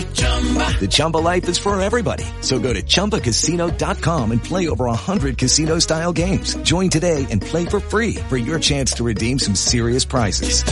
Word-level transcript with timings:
The 0.00 0.88
Chumba 0.90 1.18
life 1.18 1.46
is 1.48 1.58
for 1.58 1.78
everybody. 1.80 2.24
So 2.40 2.58
go 2.58 2.72
to 2.72 2.82
ChumbaCasino.com 2.82 4.32
and 4.32 4.42
play 4.42 4.68
over 4.68 4.86
100 4.86 5.36
casino-style 5.36 6.14
games. 6.14 6.54
Join 6.62 6.88
today 6.88 7.26
and 7.30 7.42
play 7.42 7.66
for 7.66 7.80
free 7.80 8.14
for 8.30 8.38
your 8.38 8.58
chance 8.58 8.94
to 8.94 9.04
redeem 9.04 9.38
some 9.38 9.54
serious 9.54 10.06
prizes. 10.06 10.64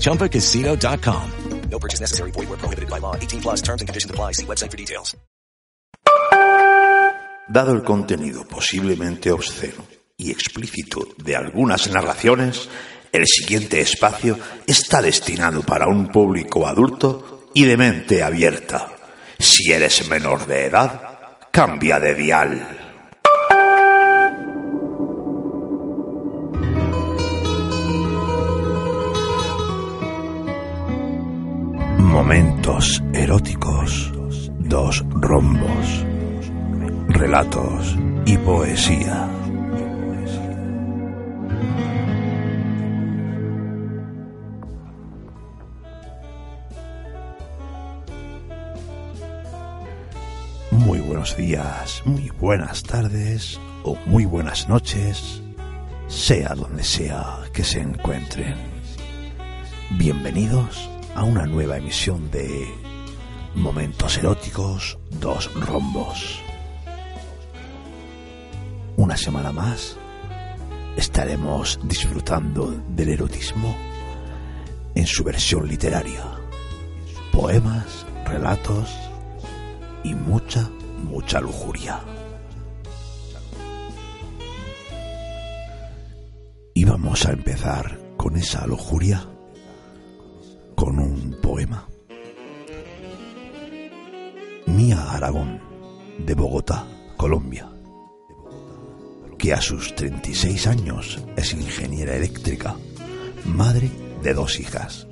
ChumbaCasino.com. 0.00 1.30
No 1.70 1.78
purchase 1.78 2.00
necessary. 2.00 2.30
Void 2.32 2.48
where 2.48 2.58
prohibited 2.58 2.90
by 2.90 2.98
law. 2.98 3.16
18 3.16 3.40
plus 3.40 3.62
terms 3.62 3.80
and 3.80 3.88
conditions 3.88 4.10
apply. 4.10 4.32
See 4.32 4.46
website 4.46 4.70
for 4.70 4.76
details. 4.76 5.16
Dado 7.48 7.72
el 7.72 7.84
contenido 7.84 8.44
posiblemente 8.44 9.30
obsceno 9.30 9.84
y 10.16 10.32
explícito 10.32 11.06
de 11.22 11.36
algunas 11.36 11.88
narraciones, 11.90 12.68
el 13.12 13.24
siguiente 13.24 13.80
espacio 13.80 14.36
está 14.66 15.00
destinado 15.00 15.62
para 15.62 15.86
un 15.86 16.08
público 16.08 16.66
adulto 16.66 17.35
y 17.56 17.64
de 17.64 17.78
mente 17.78 18.22
abierta. 18.22 18.86
Si 19.38 19.72
eres 19.72 20.10
menor 20.10 20.46
de 20.46 20.66
edad, 20.66 21.00
cambia 21.50 21.98
de 21.98 22.14
dial. 22.14 22.68
Momentos 31.98 33.02
eróticos, 33.14 34.12
dos 34.58 35.02
rombos, 35.08 36.04
relatos 37.08 37.96
y 38.26 38.36
poesía. 38.36 39.45
Buenos 51.06 51.36
días, 51.36 52.02
muy 52.04 52.30
buenas 52.40 52.82
tardes 52.82 53.60
o 53.84 53.96
muy 54.06 54.24
buenas 54.24 54.68
noches, 54.68 55.40
sea 56.08 56.54
donde 56.56 56.82
sea 56.82 57.38
que 57.52 57.62
se 57.62 57.80
encuentren. 57.80 58.56
Bienvenidos 59.90 60.90
a 61.14 61.22
una 61.22 61.46
nueva 61.46 61.76
emisión 61.76 62.28
de 62.32 62.66
Momentos 63.54 64.18
Eróticos 64.18 64.98
Dos 65.20 65.48
Rombos. 65.54 66.40
Una 68.96 69.16
semana 69.16 69.52
más 69.52 69.96
estaremos 70.96 71.78
disfrutando 71.84 72.82
del 72.88 73.10
erotismo 73.10 73.76
en 74.96 75.06
su 75.06 75.22
versión 75.22 75.68
literaria. 75.68 76.24
Poemas, 77.30 78.04
relatos 78.24 78.92
y 80.02 80.12
mucha, 80.14 80.68
mucha 80.96 81.40
lujuria. 81.40 82.00
Y 86.74 86.84
vamos 86.84 87.24
a 87.26 87.32
empezar 87.32 87.98
con 88.16 88.36
esa 88.36 88.66
lujuria 88.66 89.26
con 90.74 90.98
un 90.98 91.38
poema. 91.40 91.88
Mía 94.66 95.10
Aragón, 95.10 95.60
de 96.18 96.34
Bogotá, 96.34 96.86
Colombia, 97.16 97.70
que 99.38 99.52
a 99.52 99.60
sus 99.60 99.94
36 99.94 100.66
años 100.66 101.24
es 101.36 101.54
ingeniera 101.54 102.14
eléctrica, 102.14 102.76
madre 103.46 103.90
de 104.22 104.34
dos 104.34 104.60
hijas, 104.60 105.06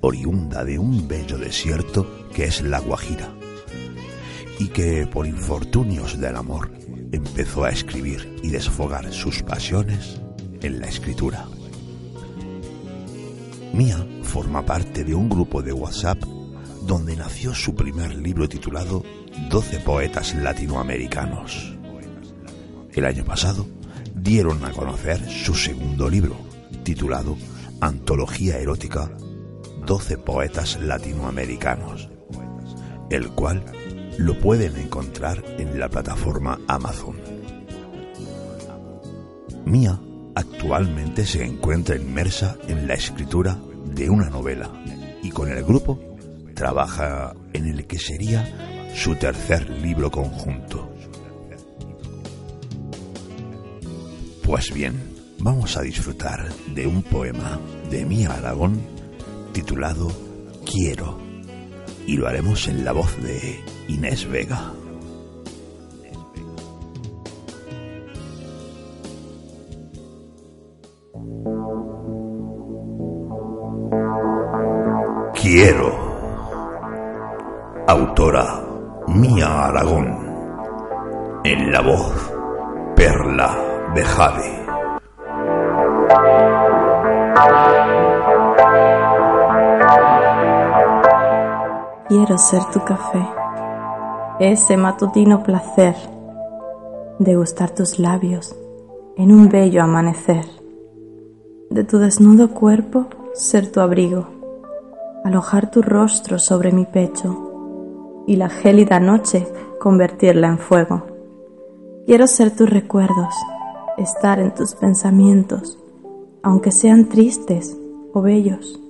oriunda 0.00 0.64
de 0.64 0.78
un 0.78 1.06
bello 1.06 1.36
desierto 1.38 2.28
que 2.34 2.44
es 2.44 2.62
La 2.62 2.78
Guajira, 2.78 3.34
y 4.60 4.68
que 4.68 5.06
por 5.06 5.26
infortunios 5.26 6.20
del 6.20 6.36
amor 6.36 6.70
empezó 7.12 7.64
a 7.64 7.70
escribir 7.70 8.36
y 8.42 8.50
desfogar 8.50 9.10
sus 9.10 9.42
pasiones 9.42 10.20
en 10.60 10.80
la 10.80 10.86
escritura. 10.86 11.46
Mía 13.72 14.06
forma 14.22 14.66
parte 14.66 15.02
de 15.02 15.14
un 15.14 15.30
grupo 15.30 15.62
de 15.62 15.72
WhatsApp 15.72 16.22
donde 16.86 17.16
nació 17.16 17.54
su 17.54 17.74
primer 17.74 18.14
libro 18.14 18.50
titulado 18.50 19.02
12 19.48 19.80
poetas 19.80 20.34
latinoamericanos. 20.34 21.74
El 22.92 23.06
año 23.06 23.24
pasado 23.24 23.66
dieron 24.14 24.62
a 24.66 24.72
conocer 24.72 25.26
su 25.26 25.54
segundo 25.54 26.10
libro, 26.10 26.36
titulado 26.82 27.38
Antología 27.80 28.58
Erótica 28.58 29.10
12 29.86 30.18
poetas 30.18 30.78
latinoamericanos, 30.82 32.10
el 33.08 33.30
cual 33.30 33.64
lo 34.18 34.38
pueden 34.38 34.76
encontrar 34.76 35.42
en 35.58 35.78
la 35.78 35.88
plataforma 35.88 36.60
Amazon. 36.66 37.16
Mía 39.64 40.00
actualmente 40.34 41.26
se 41.26 41.44
encuentra 41.44 41.96
inmersa 41.96 42.56
en 42.68 42.86
la 42.86 42.94
escritura 42.94 43.58
de 43.94 44.10
una 44.10 44.30
novela 44.30 44.70
y 45.22 45.30
con 45.30 45.50
el 45.50 45.62
grupo 45.64 45.98
trabaja 46.54 47.34
en 47.52 47.66
el 47.66 47.86
que 47.86 47.98
sería 47.98 48.90
su 48.94 49.14
tercer 49.14 49.68
libro 49.70 50.10
conjunto. 50.10 50.90
Pues 54.42 54.72
bien, 54.74 55.00
vamos 55.38 55.76
a 55.76 55.82
disfrutar 55.82 56.52
de 56.74 56.86
un 56.86 57.02
poema 57.02 57.60
de 57.90 58.04
Mía 58.04 58.32
Aragón 58.32 58.80
titulado 59.52 60.10
Quiero 60.64 61.18
y 62.06 62.16
lo 62.16 62.26
haremos 62.26 62.66
en 62.68 62.84
la 62.84 62.92
voz 62.92 63.16
de 63.22 63.60
Inés 63.88 64.28
Vega. 64.28 64.72
Quiero. 75.34 76.10
Autora 77.86 78.62
Mía 79.08 79.66
Aragón. 79.66 81.40
En 81.44 81.72
la 81.72 81.80
voz 81.80 82.30
Perla 82.94 83.56
de 83.94 84.04
Jade. 84.04 84.60
Quiero 92.08 92.36
ser 92.36 92.64
tu 92.66 92.84
café, 92.84 93.24
ese 94.40 94.78
matutino 94.78 95.42
placer 95.42 95.94
de 97.18 97.36
gustar 97.36 97.74
tus 97.74 97.98
labios 97.98 98.56
en 99.18 99.32
un 99.32 99.50
bello 99.50 99.82
amanecer, 99.82 100.46
de 101.68 101.84
tu 101.84 101.98
desnudo 101.98 102.48
cuerpo 102.48 103.06
ser 103.34 103.70
tu 103.70 103.80
abrigo, 103.80 104.28
alojar 105.24 105.70
tu 105.70 105.82
rostro 105.82 106.38
sobre 106.38 106.72
mi 106.72 106.86
pecho 106.86 108.24
y 108.26 108.36
la 108.36 108.48
gélida 108.48 108.98
noche 108.98 109.46
convertirla 109.78 110.48
en 110.48 110.58
fuego. 110.58 111.02
Quiero 112.06 112.26
ser 112.26 112.56
tus 112.56 112.70
recuerdos, 112.70 113.34
estar 113.98 114.40
en 114.40 114.54
tus 114.54 114.74
pensamientos, 114.74 115.78
aunque 116.42 116.70
sean 116.70 117.10
tristes 117.10 117.76
o 118.14 118.22
bellos, 118.22 118.80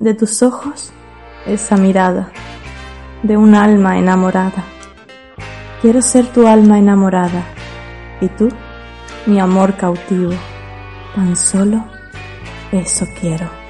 de 0.00 0.14
tus 0.14 0.42
ojos 0.42 0.92
esa 1.46 1.76
mirada 1.76 2.32
de 3.24 3.38
un 3.38 3.54
alma 3.54 3.98
enamorada. 3.98 4.62
Quiero 5.80 6.02
ser 6.02 6.26
tu 6.26 6.46
alma 6.46 6.78
enamorada 6.78 7.42
y 8.20 8.28
tú 8.28 8.48
mi 9.26 9.40
amor 9.40 9.76
cautivo. 9.76 10.32
Tan 11.14 11.34
solo 11.34 11.84
eso 12.70 13.06
quiero. 13.20 13.63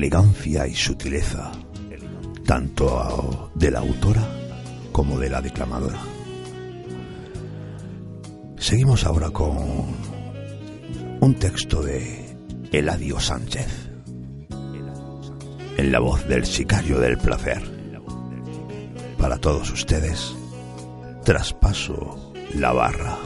Elegancia 0.00 0.66
y 0.66 0.74
sutileza, 0.74 1.52
tanto 2.46 3.50
de 3.54 3.70
la 3.70 3.80
autora 3.80 4.26
como 4.92 5.18
de 5.18 5.28
la 5.28 5.42
declamadora. 5.42 6.00
Seguimos 8.56 9.04
ahora 9.04 9.28
con 9.28 9.58
un 11.20 11.34
texto 11.34 11.82
de 11.82 12.34
Eladio 12.72 13.20
Sánchez, 13.20 13.90
en 15.76 15.92
la 15.92 16.00
voz 16.00 16.26
del 16.26 16.46
sicario 16.46 16.98
del 16.98 17.18
placer. 17.18 17.60
Para 19.18 19.36
todos 19.36 19.70
ustedes, 19.70 20.34
traspaso 21.26 22.32
la 22.54 22.72
barra 22.72 23.18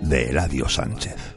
de 0.00 0.30
Eladio 0.30 0.68
Sánchez. 0.68 1.33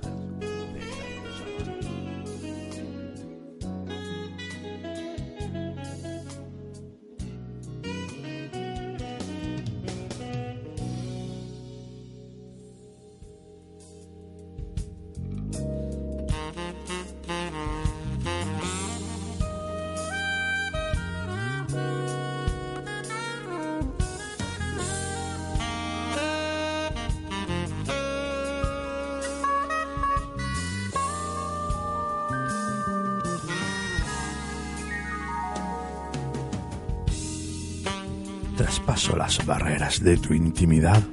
De 40.08 40.16
tu 40.16 40.34
intimidad 40.34 41.04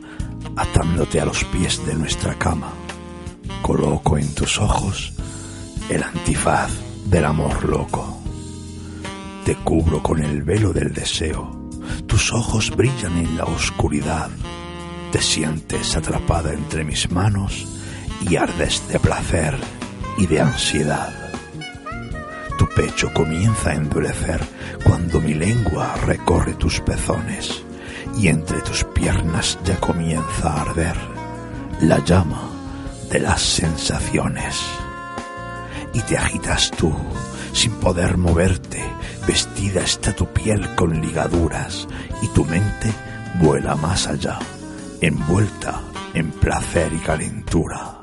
atándote 0.55 1.21
a 1.21 1.25
los 1.25 1.43
pies 1.47 1.85
de 1.85 1.95
nuestra 1.97 2.35
cama. 2.35 2.73
Coloco 3.61 4.17
en 4.17 4.33
tus 4.37 4.61
ojos 4.61 5.15
el 5.89 6.01
antifaz 6.01 6.71
del 7.07 7.25
amor 7.25 7.65
loco. 7.65 8.23
Te 9.45 9.57
cubro 9.57 10.01
con 10.01 10.23
el 10.23 10.45
velo 10.45 10.73
del 10.73 10.93
deseo. 10.93 11.71
Tus 12.07 12.33
ojos 12.33 12.71
brillan 12.71 13.17
en 13.17 13.37
la 13.37 13.45
oscuridad. 13.45 14.31
Te 15.11 15.21
sientes 15.21 15.97
atrapada 15.97 16.53
entre 16.53 16.85
mis 16.85 17.11
manos 17.11 17.67
y 18.21 18.37
ardes 18.37 18.87
de 18.87 19.01
placer 19.01 19.59
y 20.19 20.27
de 20.29 20.41
ansiedad. 20.41 21.13
Tu 22.57 22.67
pecho 22.69 23.13
comienza 23.13 23.71
a 23.71 23.75
endurecer 23.75 24.41
cuando 24.85 25.21
mi 25.21 25.35
lengua 25.35 25.97
recorre 26.07 26.55
tus 26.55 26.79
pezones 26.79 27.65
y 28.17 28.29
entre 28.29 28.61
tus 28.61 28.85
piernas 28.85 29.59
ya 29.65 29.79
comienza 29.81 30.49
a 30.49 30.61
arder 30.63 30.97
la 31.81 31.99
llama 32.05 32.43
de 33.11 33.21
las 33.21 33.43
sensaciones. 33.43 34.61
Y 35.93 36.01
te 36.01 36.17
agitas 36.17 36.71
tú, 36.71 36.93
sin 37.53 37.73
poder 37.73 38.17
moverte, 38.17 38.83
vestida 39.27 39.83
está 39.83 40.13
tu 40.13 40.27
piel 40.27 40.75
con 40.75 41.01
ligaduras 41.01 41.87
y 42.23 42.29
tu 42.29 42.45
mente 42.45 42.93
vuela 43.41 43.77
más 43.77 44.07
allá, 44.07 44.39
envuelta 45.01 45.81
en 46.15 46.31
placer 46.31 46.93
y 46.93 46.99
calentura. 46.99 48.03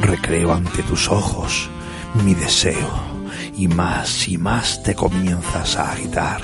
Recreo 0.00 0.52
ante 0.52 0.82
tus 0.82 1.08
ojos 1.08 1.70
mi 2.24 2.34
deseo 2.34 2.90
y 3.56 3.68
más 3.68 4.28
y 4.28 4.38
más 4.38 4.82
te 4.82 4.94
comienzas 4.94 5.76
a 5.76 5.92
agitar 5.92 6.40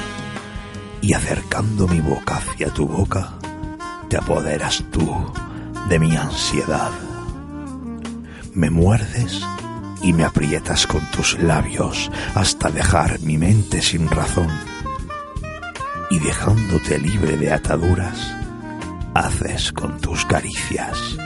y 1.01 1.13
acercando 1.13 1.87
mi 1.87 2.01
boca 2.01 2.37
hacia 2.37 2.69
tu 2.69 2.87
boca, 2.87 3.35
te 4.09 4.17
apoderas 4.17 4.85
tú 4.91 5.09
de 5.89 5.99
mi 5.99 6.17
ansiedad. 6.17 6.91
Me 8.55 8.71
muerdes 8.71 9.41
y 10.03 10.13
me 10.13 10.25
aprietas 10.25 10.87
con 10.87 11.01
tus 11.11 11.39
labios 11.39 12.11
hasta 12.35 12.71
dejar 12.71 13.21
mi 13.21 13.39
mente 13.39 13.83
sin 13.83 14.09
razón. 14.09 14.49
Y 16.11 16.19
dejándote 16.21 16.99
libre 16.99 17.37
de 17.37 17.53
ataduras, 17.53 18.35
haces 19.15 19.73
con 19.73 20.01
tus 20.01 20.25
caricias 20.25 21.17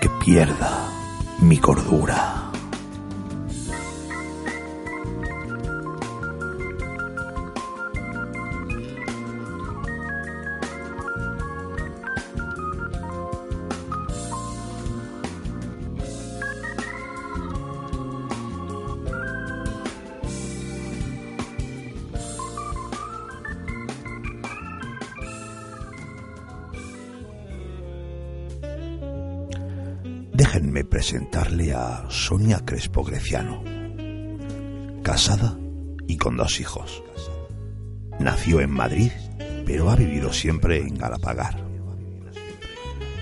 que 0.00 0.10
pierda 0.24 0.88
mi 1.40 1.58
cordura. 1.58 2.43
Presentarle 31.04 31.74
a 31.74 32.06
Sonia 32.08 32.62
Crespo 32.64 33.04
Greciano, 33.04 33.62
casada 35.02 35.58
y 36.08 36.16
con 36.16 36.38
dos 36.38 36.60
hijos. 36.60 37.04
Nació 38.18 38.62
en 38.62 38.70
Madrid, 38.70 39.10
pero 39.66 39.90
ha 39.90 39.96
vivido 39.96 40.32
siempre 40.32 40.78
en 40.78 40.94
Galapagar. 40.94 41.62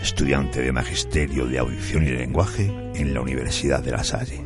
Estudiante 0.00 0.62
de 0.62 0.70
Magisterio 0.70 1.46
de 1.46 1.58
Audición 1.58 2.04
y 2.04 2.10
Lenguaje 2.10 2.72
en 2.94 3.14
la 3.14 3.20
Universidad 3.20 3.82
de 3.82 3.90
La 3.90 4.04
Salle. 4.04 4.44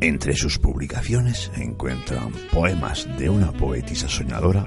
Entre 0.00 0.34
sus 0.34 0.58
publicaciones 0.58 1.50
se 1.54 1.62
encuentran 1.62 2.32
poemas 2.50 3.06
de 3.18 3.28
una 3.28 3.52
poetisa 3.52 4.08
soñadora, 4.08 4.64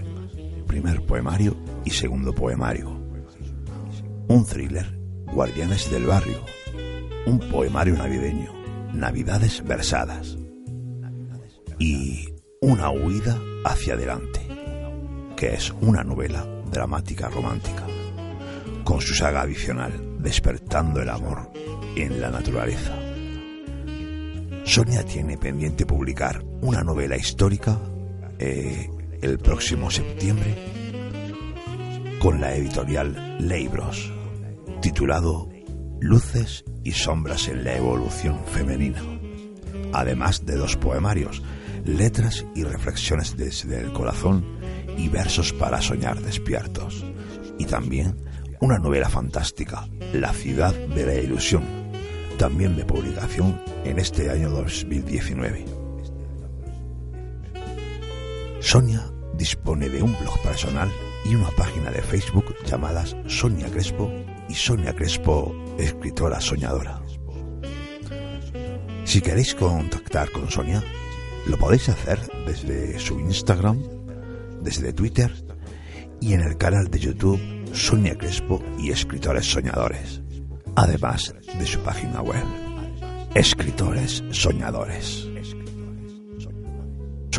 primer 0.67 1.01
poemario 1.07 1.57
y 1.83 1.89
segundo 1.89 2.35
poemario, 2.35 3.00
un 4.31 4.45
thriller, 4.45 4.97
Guardianes 5.33 5.91
del 5.91 6.05
Barrio, 6.05 6.45
un 7.25 7.38
poemario 7.51 7.97
navideño, 7.97 8.53
Navidades 8.93 9.61
versadas. 9.65 10.38
Y 11.79 12.29
Una 12.61 12.91
huida 12.91 13.38
hacia 13.65 13.95
adelante, 13.95 14.39
que 15.35 15.55
es 15.55 15.71
una 15.81 16.03
novela 16.03 16.45
dramática 16.71 17.27
romántica, 17.27 17.85
con 18.85 19.01
su 19.01 19.15
saga 19.15 19.41
adicional 19.41 19.91
Despertando 20.19 21.01
el 21.01 21.09
amor 21.09 21.51
en 21.95 22.21
la 22.21 22.29
naturaleza. 22.29 22.95
Sonia 24.63 25.03
tiene 25.03 25.38
pendiente 25.38 25.85
publicar 25.85 26.41
una 26.61 26.83
novela 26.83 27.17
histórica 27.17 27.77
eh, 28.39 28.89
el 29.21 29.39
próximo 29.39 29.89
septiembre 29.89 30.55
con 32.19 32.39
la 32.39 32.55
editorial 32.55 33.38
Leibros 33.39 34.20
titulado 34.81 35.47
Luces 36.00 36.65
y 36.83 36.91
sombras 36.91 37.47
en 37.47 37.63
la 37.63 37.75
evolución 37.75 38.43
femenina, 38.45 39.00
además 39.93 40.43
de 40.45 40.55
dos 40.55 40.75
poemarios, 40.75 41.43
letras 41.85 42.45
y 42.55 42.63
reflexiones 42.63 43.38
desde 43.38 43.79
el 43.79 43.93
corazón 43.93 44.43
y 44.97 45.07
versos 45.07 45.53
para 45.53 45.81
soñar 45.81 46.19
despiertos, 46.19 47.05
y 47.59 47.65
también 47.65 48.17
una 48.59 48.79
novela 48.79 49.07
fantástica, 49.07 49.88
La 50.13 50.33
ciudad 50.33 50.73
de 50.73 51.05
la 51.05 51.13
ilusión, 51.13 51.63
también 52.39 52.75
de 52.75 52.83
publicación 52.83 53.61
en 53.85 54.00
este 54.00 54.31
año 54.31 54.50
2019. 54.50 55.65
Sonia 58.59 59.11
dispone 59.35 59.89
de 59.89 60.01
un 60.01 60.17
blog 60.19 60.41
personal 60.41 60.91
y 61.25 61.35
una 61.35 61.50
página 61.51 61.91
de 61.91 62.01
Facebook 62.01 62.55
llamadas 62.65 63.15
Sonia 63.27 63.69
Crespo 63.69 64.11
y 64.50 64.53
Sonia 64.53 64.93
Crespo, 64.93 65.55
escritora 65.77 66.39
soñadora. 66.41 67.01
Si 69.05 69.21
queréis 69.21 69.55
contactar 69.55 70.31
con 70.31 70.50
Sonia, 70.50 70.83
lo 71.48 71.57
podéis 71.57 71.89
hacer 71.89 72.19
desde 72.45 73.00
su 73.00 73.19
Instagram, 73.19 73.81
desde 74.62 74.93
Twitter 74.93 75.33
y 76.19 76.33
en 76.33 76.41
el 76.41 76.57
canal 76.57 76.89
de 76.89 77.00
YouTube 77.00 77.41
Sonia 77.74 78.17
Crespo 78.17 78.63
y 78.77 78.91
Escritores 78.91 79.45
Soñadores, 79.45 80.21
además 80.75 81.33
de 81.57 81.65
su 81.65 81.79
página 81.79 82.21
web, 82.21 82.43
Escritores 83.33 84.24
Soñadores. 84.31 85.30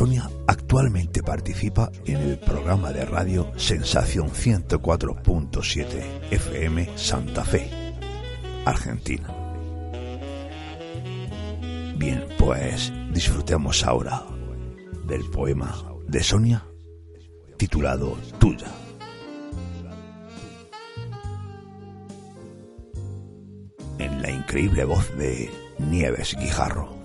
Sonia 0.03 0.29
actualmente 0.49 1.23
participa 1.23 1.93
en 2.07 2.17
el 2.17 2.37
programa 2.37 2.93
de 2.93 3.05
radio 3.05 3.53
Sensación 3.57 4.31
104.7 4.31 6.33
FM 6.33 6.99
Santa 6.99 7.45
Fe, 7.45 7.71
Argentina. 8.65 9.29
Bien, 11.97 12.25
pues 12.37 12.93
disfrutemos 13.13 13.85
ahora 13.85 14.25
del 15.07 15.23
poema 15.31 15.73
de 16.09 16.21
Sonia 16.21 16.67
titulado 17.57 18.19
Tuya. 18.41 18.73
En 23.99 24.21
la 24.21 24.33
increíble 24.33 24.85
voz 24.85 25.17
de 25.17 25.49
Nieves 25.79 26.35
Guijarro. 26.37 27.02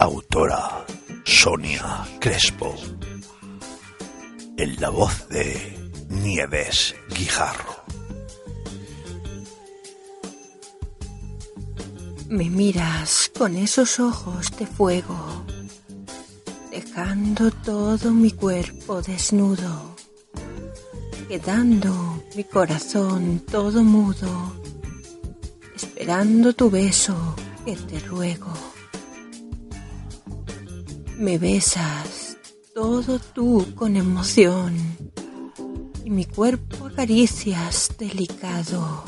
Autora 0.00 0.84
Sonia 1.24 2.04
Crespo. 2.18 2.74
En 4.56 4.80
la 4.80 4.90
voz 4.90 5.28
de 5.28 5.78
Nieves 6.08 6.96
Guijarro. 7.16 7.84
Me 12.28 12.50
miras 12.50 13.30
con 13.38 13.54
esos 13.54 14.00
ojos 14.00 14.50
de 14.58 14.66
fuego, 14.66 15.44
dejando 16.72 17.52
todo 17.52 18.10
mi 18.10 18.32
cuerpo 18.32 19.00
desnudo, 19.00 19.94
quedando 21.28 22.24
mi 22.34 22.42
corazón 22.42 23.44
todo 23.48 23.84
mudo, 23.84 24.56
esperando 25.76 26.52
tu 26.52 26.68
beso 26.68 27.29
te 27.76 28.00
ruego. 28.00 28.52
Me 31.18 31.38
besas 31.38 32.36
todo 32.74 33.18
tú 33.18 33.66
con 33.74 33.96
emoción 33.96 34.76
y 36.04 36.10
mi 36.10 36.24
cuerpo 36.24 36.86
acaricias 36.86 37.92
delicado 37.98 39.04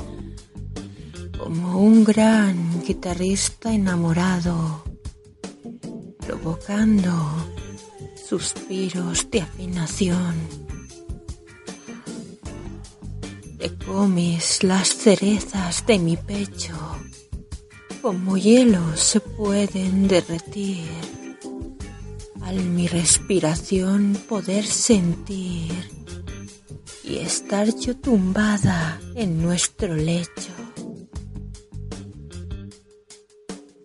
como 1.38 1.80
un 1.80 2.04
gran 2.04 2.82
guitarrista 2.84 3.72
enamorado, 3.72 4.84
provocando 6.18 7.10
suspiros 8.28 9.28
de 9.30 9.40
afinación. 9.40 10.34
Te 13.58 13.74
comes 13.76 14.62
las 14.62 14.88
cerezas 14.88 15.84
de 15.86 15.98
mi 15.98 16.16
pecho 16.16 17.01
como 18.02 18.36
hielo 18.36 18.96
se 18.96 19.20
pueden 19.20 20.08
derretir. 20.08 20.88
Al 22.42 22.56
mi 22.56 22.88
respiración 22.88 24.20
poder 24.28 24.66
sentir 24.66 25.72
y 27.04 27.18
estar 27.18 27.72
yo 27.78 27.96
tumbada 27.96 29.00
en 29.14 29.40
nuestro 29.40 29.94
lecho. 29.94 30.52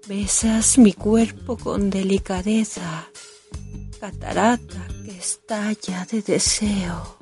Besas 0.07 0.79
mi 0.79 0.93
cuerpo 0.93 1.55
con 1.55 1.91
delicadeza, 1.91 3.07
catarata 3.99 4.87
que 5.05 5.11
estalla 5.11 6.07
de 6.09 6.23
deseo, 6.23 7.17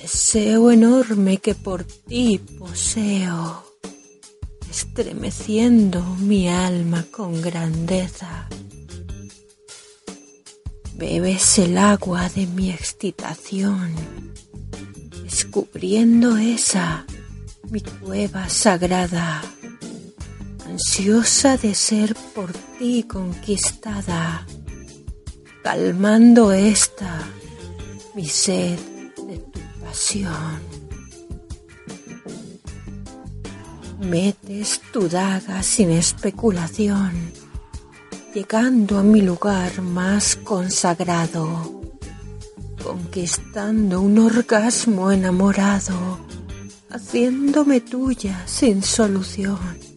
deseo 0.00 0.70
enorme 0.70 1.38
que 1.38 1.56
por 1.56 1.82
ti 1.82 2.40
poseo 2.58 3.69
estremeciendo 4.70 6.02
mi 6.20 6.48
alma 6.48 7.04
con 7.10 7.42
grandeza. 7.42 8.48
Bebes 10.94 11.58
el 11.58 11.76
agua 11.76 12.28
de 12.28 12.46
mi 12.46 12.70
excitación, 12.70 13.92
descubriendo 15.24 16.36
esa 16.36 17.04
mi 17.70 17.80
cueva 17.80 18.48
sagrada, 18.48 19.42
ansiosa 20.66 21.56
de 21.56 21.74
ser 21.74 22.14
por 22.34 22.52
ti 22.78 23.04
conquistada, 23.04 24.46
calmando 25.62 26.52
esta 26.52 27.22
mi 28.14 28.26
sed 28.26 28.78
de 29.26 29.38
tu 29.38 29.60
pasión. 29.80 30.69
Metes 34.00 34.80
tu 34.92 35.08
daga 35.08 35.62
sin 35.62 35.90
especulación, 35.90 37.12
llegando 38.34 38.98
a 38.98 39.02
mi 39.02 39.20
lugar 39.20 39.82
más 39.82 40.36
consagrado, 40.36 41.82
conquistando 42.82 44.00
un 44.00 44.18
orgasmo 44.18 45.12
enamorado, 45.12 46.18
haciéndome 46.88 47.82
tuya 47.82 48.42
sin 48.46 48.82
solución. 48.82 49.89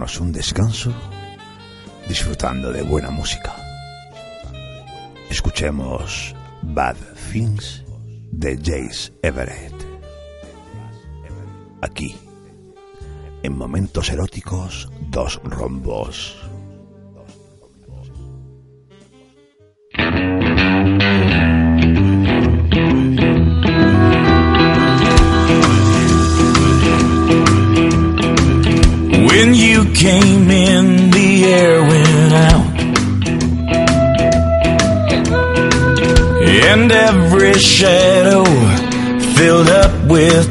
Tomarnos 0.00 0.20
un 0.20 0.32
descanso 0.32 0.94
disfrutando 2.08 2.72
de 2.72 2.82
buena 2.82 3.10
música. 3.10 3.54
Escuchemos 5.28 6.34
Bad 6.62 6.96
Things 7.30 7.84
de 8.32 8.56
Jace 8.56 9.12
Everett. 9.22 9.74
Aquí, 11.82 12.16
en 13.42 13.58
momentos 13.58 14.08
eróticos, 14.10 14.88
dos 15.10 15.38
rombos. 15.44 16.49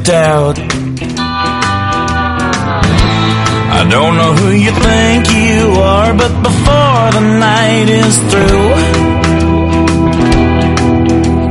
With 0.00 0.06
doubt. 0.06 0.58
I 3.72 3.86
don't 3.88 4.16
know 4.16 4.34
who 4.34 4.50
you 4.50 4.72
think 4.72 5.26
you 5.32 5.80
are, 5.80 6.14
but 6.14 6.42
before 6.42 7.10
the 7.16 7.20
night 7.38 7.88
is 7.88 8.18
through, 8.30 8.74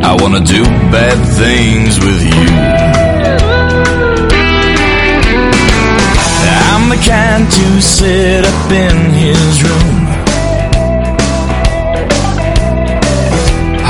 I 0.03 0.15
wanna 0.22 0.41
do 0.41 0.63
bad 0.91 1.18
things 1.38 2.00
with 2.00 2.22
you. 2.24 2.50
I'm 6.72 6.89
the 6.89 6.96
kind 6.96 7.51
to 7.51 7.82
sit 7.82 8.46
up 8.46 8.72
in 8.72 8.98
his 9.24 9.63
room. 9.63 10.08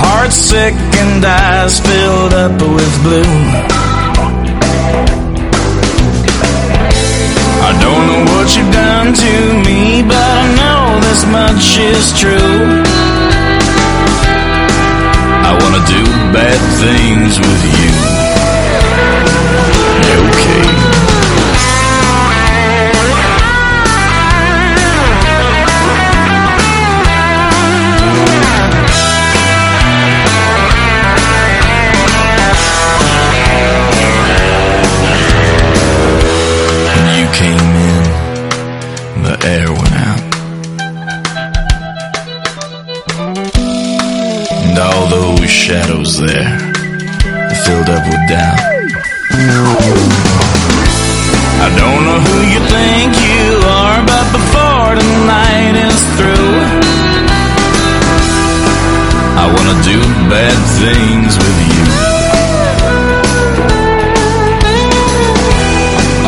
Heart 0.02 0.32
sick 0.32 0.74
and 0.74 1.26
eyes 1.26 1.80
filled 1.80 2.34
up 2.34 2.62
with 2.62 3.04
blue. 3.04 3.79
I 7.70 7.74
don't 7.80 8.08
know 8.08 8.24
what 8.34 8.58
you've 8.58 8.74
done 8.74 9.14
to 9.14 9.34
me, 9.68 10.02
but 10.02 10.18
I 10.18 10.46
know 10.60 11.00
this 11.06 11.24
much 11.38 11.78
is 11.78 12.12
true. 12.20 12.82
I 15.48 15.52
wanna 15.62 15.84
do 15.86 16.04
bad 16.34 16.60
things 16.82 17.38
with 17.38 17.64
you. 17.80 18.19
with 48.10 48.24
doubt. 48.28 48.60
I 51.66 51.68
don't 51.82 52.02
know 52.08 52.20
who 52.28 52.38
you 52.54 52.62
think 52.76 53.10
you 53.30 53.48
are, 53.82 54.00
but 54.12 54.26
before 54.38 54.92
tonight 55.02 55.76
is 55.88 56.00
through, 56.18 56.54
I 59.44 59.46
wanna 59.56 59.78
do 59.92 59.98
bad 60.34 60.58
things 60.82 61.32
with 61.42 61.58
you. 61.70 61.84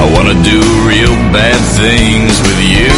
I 0.02 0.06
wanna 0.16 0.38
do 0.44 0.60
real 0.92 1.16
bad 1.34 1.60
things 1.80 2.34
with 2.46 2.62
you. 2.76 2.91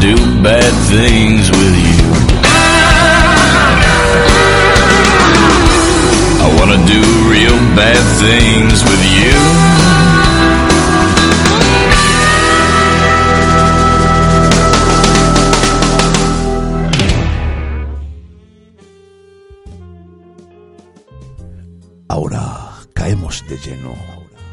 Do 0.00 0.14
bad 0.42 0.72
things 0.86 1.50
with 1.50 1.76
you. 1.86 2.04
I 6.40 6.46
wanna 6.56 6.78
do 6.86 7.02
real 7.28 7.58
bad 7.74 8.02
things 8.22 8.84
with 8.84 9.04
you. 9.18 9.38
Ahora 22.08 22.42
caemos 22.94 23.44
de 23.48 23.56
lleno 23.58 23.94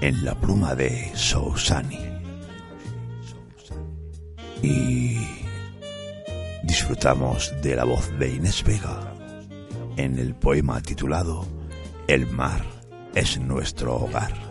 en 0.01 0.25
la 0.25 0.33
pluma 0.35 0.73
de 0.75 1.11
Sousani. 1.15 1.99
Y 4.63 5.04
disfrutamos 6.95 7.53
de 7.61 7.75
la 7.75 7.83
voz 7.83 8.09
de 8.17 8.29
Inés 8.29 8.63
Vega 8.63 9.13
en 9.97 10.17
el 10.17 10.33
poema 10.33 10.81
titulado 10.81 11.45
El 12.07 12.25
mar 12.27 12.63
es 13.13 13.37
nuestro 13.37 13.95
hogar. 13.95 14.44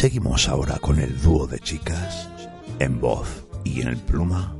Seguimos 0.00 0.48
ahora 0.48 0.78
con 0.78 0.98
el 0.98 1.20
dúo 1.20 1.46
de 1.46 1.58
chicas 1.58 2.26
En 2.78 2.98
voz 3.02 3.46
y 3.64 3.82
en 3.82 3.88
el 3.88 3.98
pluma, 3.98 4.56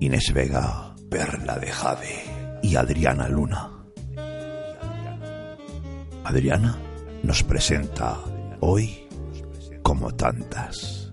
Inés 0.00 0.34
Vega, 0.34 0.94
Perla 1.08 1.58
de 1.58 1.68
Jade 1.68 2.60
y 2.62 2.76
Adriana 2.76 3.26
Luna. 3.26 3.70
Adriana 6.24 6.76
nos 7.22 7.42
presenta 7.42 8.18
hoy 8.60 9.08
como 9.82 10.14
tantas. 10.14 11.03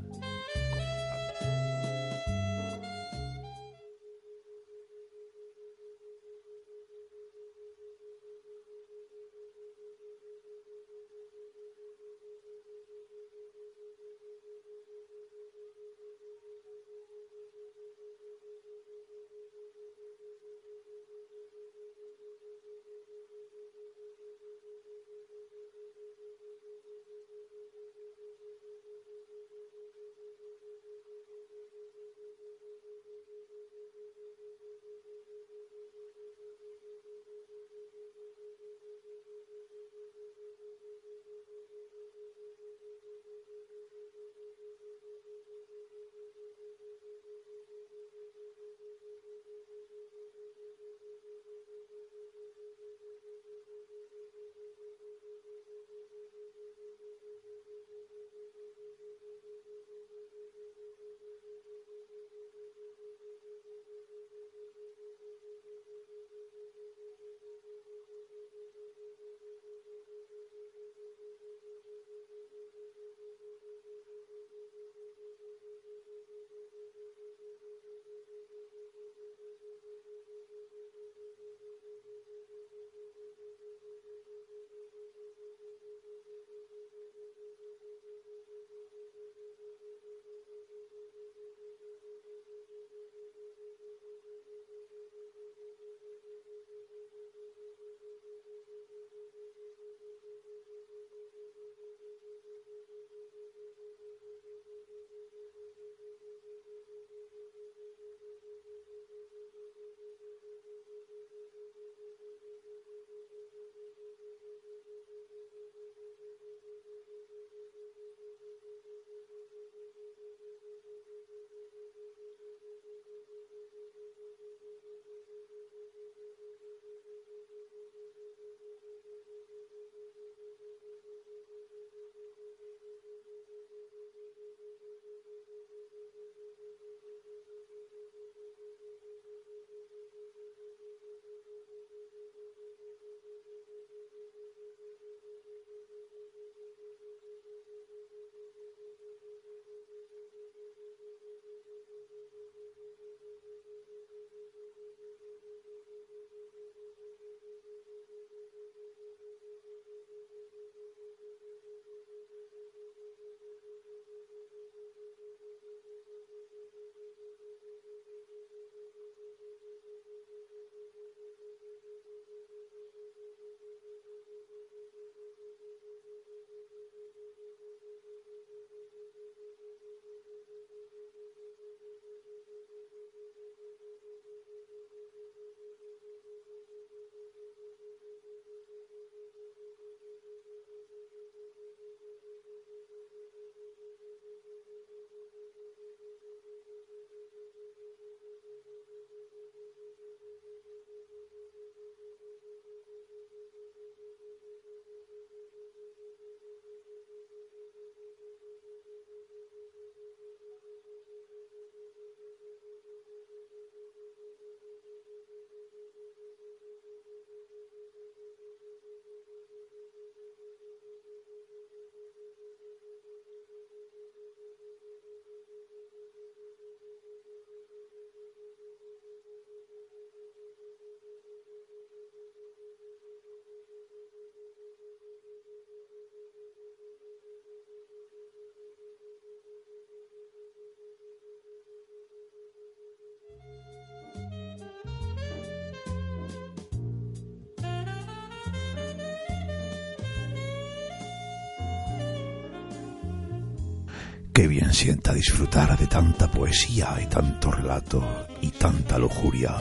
Qué 254.42 254.48
bien 254.48 254.74
sienta 254.74 255.14
disfrutar 255.14 255.78
de 255.78 255.86
tanta 255.86 256.32
poesía 256.32 256.98
y 257.00 257.06
tanto 257.06 257.52
relato 257.52 258.04
y 258.42 258.50
tanta 258.50 258.98
lujuria 258.98 259.56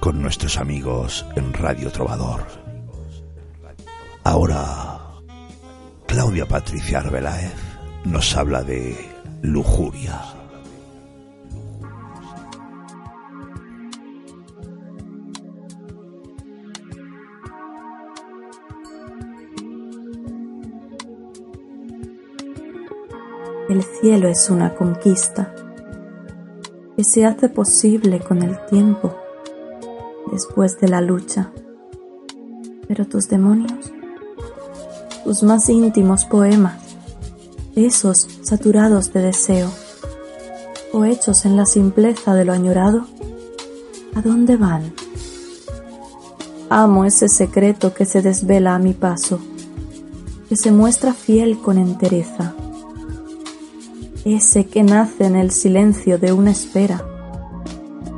con 0.00 0.20
nuestros 0.20 0.58
amigos 0.58 1.24
en 1.34 1.54
Radio 1.54 1.90
Trovador. 1.90 2.46
Ahora, 4.22 5.00
Claudia 6.06 6.46
Patricia 6.46 6.98
Arbeláez 6.98 7.54
nos 8.04 8.36
habla 8.36 8.62
de 8.62 8.94
lujuria. 9.40 10.37
Cielo 24.00 24.28
es 24.28 24.48
una 24.48 24.74
conquista 24.74 25.52
que 26.96 27.02
se 27.02 27.26
hace 27.26 27.48
posible 27.48 28.20
con 28.20 28.42
el 28.42 28.56
tiempo 28.66 29.14
después 30.30 30.78
de 30.78 30.88
la 30.88 31.00
lucha. 31.00 31.50
Pero 32.86 33.06
tus 33.06 33.28
demonios, 33.28 33.92
tus 35.24 35.42
más 35.42 35.68
íntimos 35.68 36.24
poemas, 36.26 36.80
esos 37.74 38.28
saturados 38.42 39.12
de 39.12 39.20
deseo, 39.22 39.70
o 40.92 41.04
hechos 41.04 41.44
en 41.44 41.56
la 41.56 41.66
simpleza 41.66 42.34
de 42.34 42.44
lo 42.44 42.52
añorado, 42.52 43.04
¿a 44.14 44.22
dónde 44.22 44.56
van? 44.56 44.92
Amo 46.70 47.04
ese 47.04 47.28
secreto 47.28 47.94
que 47.94 48.04
se 48.04 48.22
desvela 48.22 48.74
a 48.74 48.78
mi 48.78 48.94
paso, 48.94 49.40
que 50.48 50.56
se 50.56 50.70
muestra 50.70 51.12
fiel 51.12 51.58
con 51.60 51.78
entereza, 51.78 52.54
ese 54.34 54.66
que 54.66 54.82
nace 54.82 55.26
en 55.26 55.36
el 55.36 55.50
silencio 55.50 56.18
de 56.18 56.32
una 56.32 56.50
espera, 56.50 57.04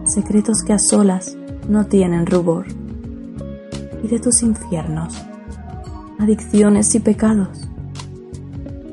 secretos 0.04 0.62
que 0.62 0.72
a 0.72 0.78
solas 0.78 1.36
no 1.68 1.86
tienen 1.86 2.26
rubor, 2.26 2.66
y 4.02 4.08
de 4.08 4.18
tus 4.18 4.42
infiernos, 4.42 5.14
adicciones 6.18 6.94
y 6.94 7.00
pecados, 7.00 7.68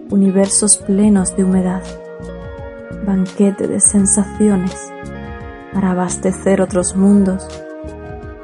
universos 0.09 0.77
plenos 0.77 1.35
de 1.35 1.43
humedad, 1.43 1.83
banquete 3.05 3.67
de 3.67 3.79
sensaciones 3.79 4.75
para 5.73 5.91
abastecer 5.91 6.61
otros 6.61 6.95
mundos, 6.95 7.47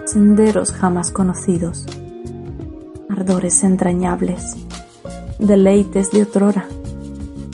senderos 0.06 0.72
jamás 0.72 1.12
conocidos, 1.12 1.86
ardores 3.10 3.64
entrañables, 3.64 4.56
deleites 5.38 6.12
de 6.12 6.24
otrora, 6.24 6.66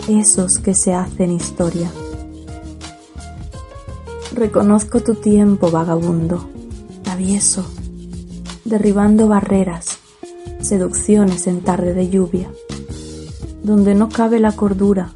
esos 0.09 0.57
que 0.57 0.73
se 0.73 0.93
hacen 0.93 1.31
historia. 1.31 1.91
Reconozco 4.33 5.01
tu 5.01 5.15
tiempo 5.15 5.69
vagabundo, 5.69 6.49
travieso, 7.03 7.65
derribando 8.65 9.27
barreras, 9.27 9.99
seducciones 10.61 11.45
en 11.47 11.61
tarde 11.61 11.93
de 11.93 12.09
lluvia, 12.09 12.49
donde 13.63 13.93
no 13.93 14.09
cabe 14.09 14.39
la 14.39 14.51
cordura, 14.53 15.13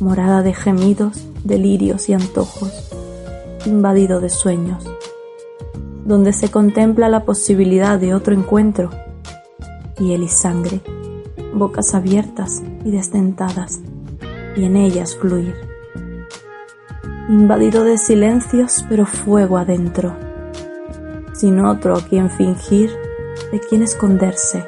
morada 0.00 0.42
de 0.42 0.54
gemidos, 0.54 1.24
delirios 1.44 2.08
y 2.08 2.14
antojos, 2.14 2.72
invadido 3.66 4.20
de 4.20 4.30
sueños, 4.30 4.84
donde 6.04 6.32
se 6.32 6.50
contempla 6.50 7.08
la 7.08 7.24
posibilidad 7.24 7.98
de 7.98 8.14
otro 8.14 8.34
encuentro, 8.34 8.90
piel 9.96 10.22
y 10.24 10.28
sangre, 10.28 10.80
bocas 11.54 11.94
abiertas 11.94 12.62
y 12.84 12.90
desdentadas, 12.90 13.80
y 14.56 14.64
en 14.64 14.76
ellas 14.76 15.16
fluir. 15.16 15.54
Invadido 17.28 17.84
de 17.84 17.96
silencios, 17.96 18.84
pero 18.88 19.06
fuego 19.06 19.56
adentro, 19.56 20.14
sin 21.32 21.60
otro 21.64 21.96
a 21.96 22.02
quien 22.02 22.30
fingir, 22.30 22.90
de 23.50 23.60
quien 23.60 23.82
esconderse, 23.82 24.66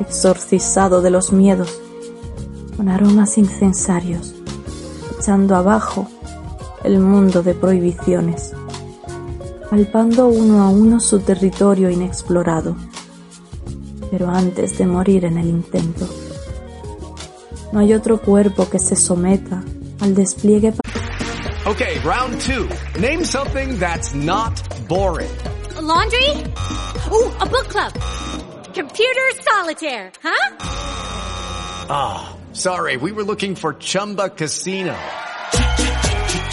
exorcizado 0.00 1.02
de 1.02 1.10
los 1.10 1.32
miedos, 1.32 1.80
con 2.76 2.88
aromas 2.88 3.38
incensarios, 3.38 4.34
echando 5.18 5.56
abajo 5.56 6.08
el 6.84 7.00
mundo 7.00 7.42
de 7.42 7.54
prohibiciones, 7.54 8.52
palpando 9.68 10.28
uno 10.28 10.62
a 10.62 10.68
uno 10.68 11.00
su 11.00 11.20
territorio 11.20 11.90
inexplorado, 11.90 12.76
pero 14.10 14.28
antes 14.28 14.78
de 14.78 14.86
morir 14.86 15.24
en 15.24 15.38
el 15.38 15.48
intento. 15.48 16.06
No 17.72 17.80
hay 17.80 17.92
otro 17.92 18.20
cuerpo 18.20 18.68
que 18.68 18.78
se 18.78 18.96
someta 18.96 19.62
al 20.00 20.14
despliegue. 20.14 20.72
Okay, 21.66 21.98
round 22.00 22.40
two. 22.40 22.68
Name 22.98 23.24
something 23.24 23.78
that's 23.78 24.14
not 24.14 24.54
boring. 24.88 25.30
A 25.76 25.82
laundry? 25.82 26.30
Ooh, 27.12 27.30
a 27.40 27.46
book 27.46 27.68
club. 27.68 27.92
Computer 28.74 29.30
solitaire, 29.42 30.10
huh? 30.22 30.56
Ah, 31.90 32.36
sorry, 32.52 32.96
we 32.96 33.12
were 33.12 33.24
looking 33.24 33.54
for 33.54 33.74
Chumba 33.74 34.30
Casino. 34.30 34.94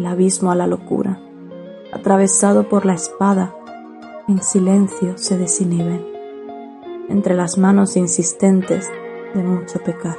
el 0.00 0.06
abismo 0.06 0.50
a 0.50 0.54
la 0.54 0.66
locura. 0.66 1.20
Atravesado 1.92 2.68
por 2.68 2.86
la 2.86 2.94
espada, 2.94 3.54
en 4.28 4.42
silencio 4.42 5.18
se 5.18 5.36
desinhiben. 5.36 6.04
Entre 7.08 7.34
las 7.34 7.58
manos 7.58 7.96
insistentes 7.96 8.90
de 9.34 9.42
mucho 9.42 9.78
pecar. 9.80 10.16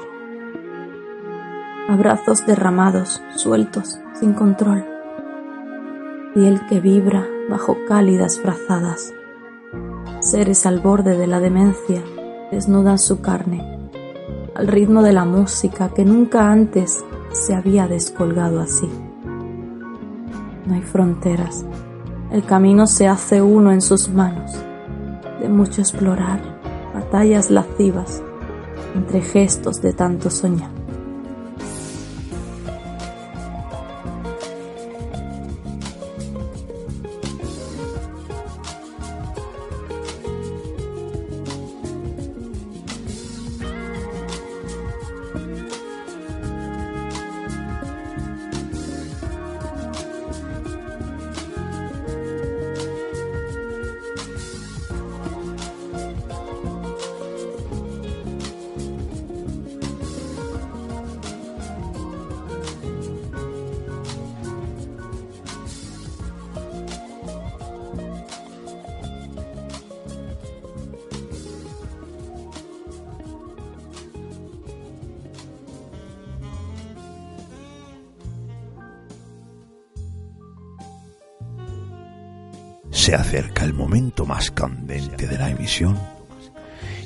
Abrazos 1.90 2.46
derramados, 2.46 3.22
sueltos, 3.36 4.00
sin 4.14 4.34
control. 4.34 4.86
Piel 6.36 6.62
que 6.70 6.80
vibra 6.80 7.28
bajo 7.50 7.76
cálidas 7.88 8.40
frazadas. 8.40 9.14
Seres 10.20 10.66
al 10.66 10.80
borde 10.80 11.18
de 11.18 11.26
la 11.26 11.40
demencia 11.40 12.04
desnudan 12.52 13.00
su 13.00 13.22
carne 13.22 13.80
al 14.54 14.68
ritmo 14.68 15.02
de 15.02 15.14
la 15.14 15.26
música 15.26 15.90
que 15.90 16.06
nunca 16.06 16.52
antes 16.52 17.04
se 17.32 17.56
había 17.56 17.88
descolgado 17.88 18.60
así. 18.60 19.11
No 20.66 20.76
hay 20.76 20.82
fronteras, 20.82 21.66
el 22.32 22.46
camino 22.46 22.88
se 22.88 23.08
hace 23.08 23.42
uno 23.42 23.72
en 23.72 23.82
sus 23.82 24.10
manos, 24.10 24.52
de 25.42 25.50
mucho 25.50 25.82
explorar, 25.82 26.40
batallas 26.94 27.50
lascivas, 27.50 28.24
entre 28.96 29.22
gestos 29.22 29.82
de 29.82 29.94
tanto 29.94 30.30
soñar. 30.30 30.81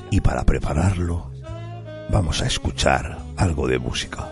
Y 0.09 0.21
para 0.21 0.43
prepararlo 0.43 1.31
vamos 2.09 2.41
a 2.41 2.47
escuchar 2.47 3.19
algo 3.37 3.67
de 3.67 3.77
música. 3.77 4.27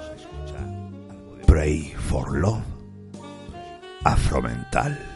Pray 1.46 1.94
for 2.10 2.36
Love, 2.36 2.64
Afromental. 4.04 5.13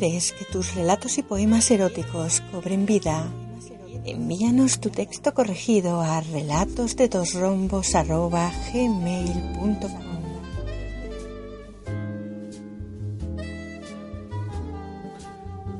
quieres 0.00 0.32
que 0.32 0.44
tus 0.44 0.74
relatos 0.74 1.18
y 1.18 1.22
poemas 1.22 1.70
eróticos 1.70 2.42
cobren 2.50 2.84
vida, 2.84 3.28
envíanos 4.04 4.80
tu 4.80 4.90
texto 4.90 5.32
corregido 5.32 6.00
a 6.00 6.20
relatos 6.20 6.96
de 6.96 7.08
dos. 7.08 7.38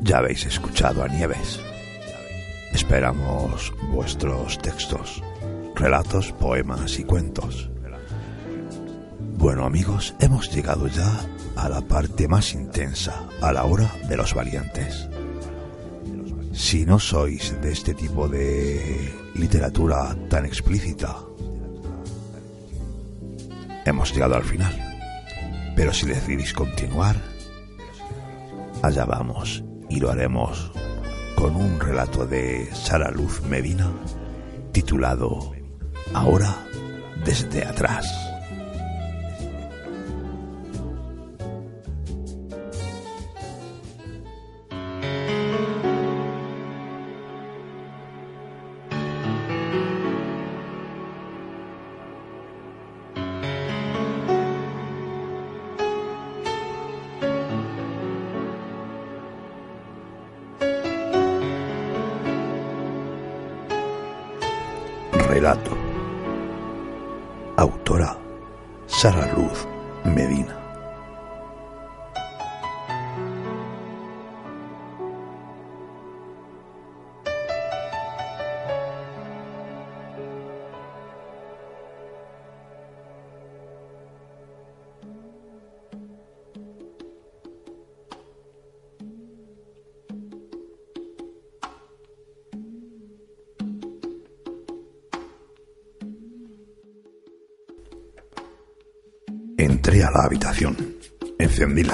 Ya 0.02 0.18
habéis 0.18 0.46
escuchado 0.46 1.02
a 1.02 1.08
Nieves. 1.08 1.58
Esperamos 2.72 3.72
vuestros 3.90 4.58
textos, 4.58 5.24
relatos, 5.74 6.30
poemas 6.30 7.00
y 7.00 7.04
cuentos. 7.04 7.68
Bueno 9.36 9.64
amigos, 9.64 10.14
hemos 10.20 10.54
llegado 10.54 10.86
ya 10.86 11.26
a 11.56 11.68
la 11.68 11.80
parte 11.80 12.28
más 12.28 12.54
intensa 12.54 13.28
a 13.40 13.52
la 13.52 13.64
hora 13.64 13.90
de 14.08 14.16
los 14.16 14.34
valientes. 14.34 15.08
Si 16.52 16.86
no 16.86 16.98
sois 16.98 17.60
de 17.60 17.72
este 17.72 17.94
tipo 17.94 18.28
de 18.28 19.12
literatura 19.34 20.16
tan 20.28 20.44
explícita, 20.46 21.16
hemos 23.84 24.12
llegado 24.12 24.36
al 24.36 24.44
final. 24.44 24.72
Pero 25.76 25.92
si 25.92 26.06
decidís 26.06 26.52
continuar, 26.52 27.16
allá 28.82 29.04
vamos 29.04 29.64
y 29.90 29.98
lo 29.98 30.10
haremos 30.10 30.70
con 31.34 31.56
un 31.56 31.80
relato 31.80 32.26
de 32.26 32.68
Sara 32.72 33.10
Luz 33.10 33.42
Medina 33.42 33.90
titulado 34.72 35.52
Ahora 36.12 36.54
desde 37.24 37.64
atrás. 37.64 38.23
Autora 67.56 68.16
Sara 68.86 69.30
Luz 69.36 69.68
Medina. 70.04 70.63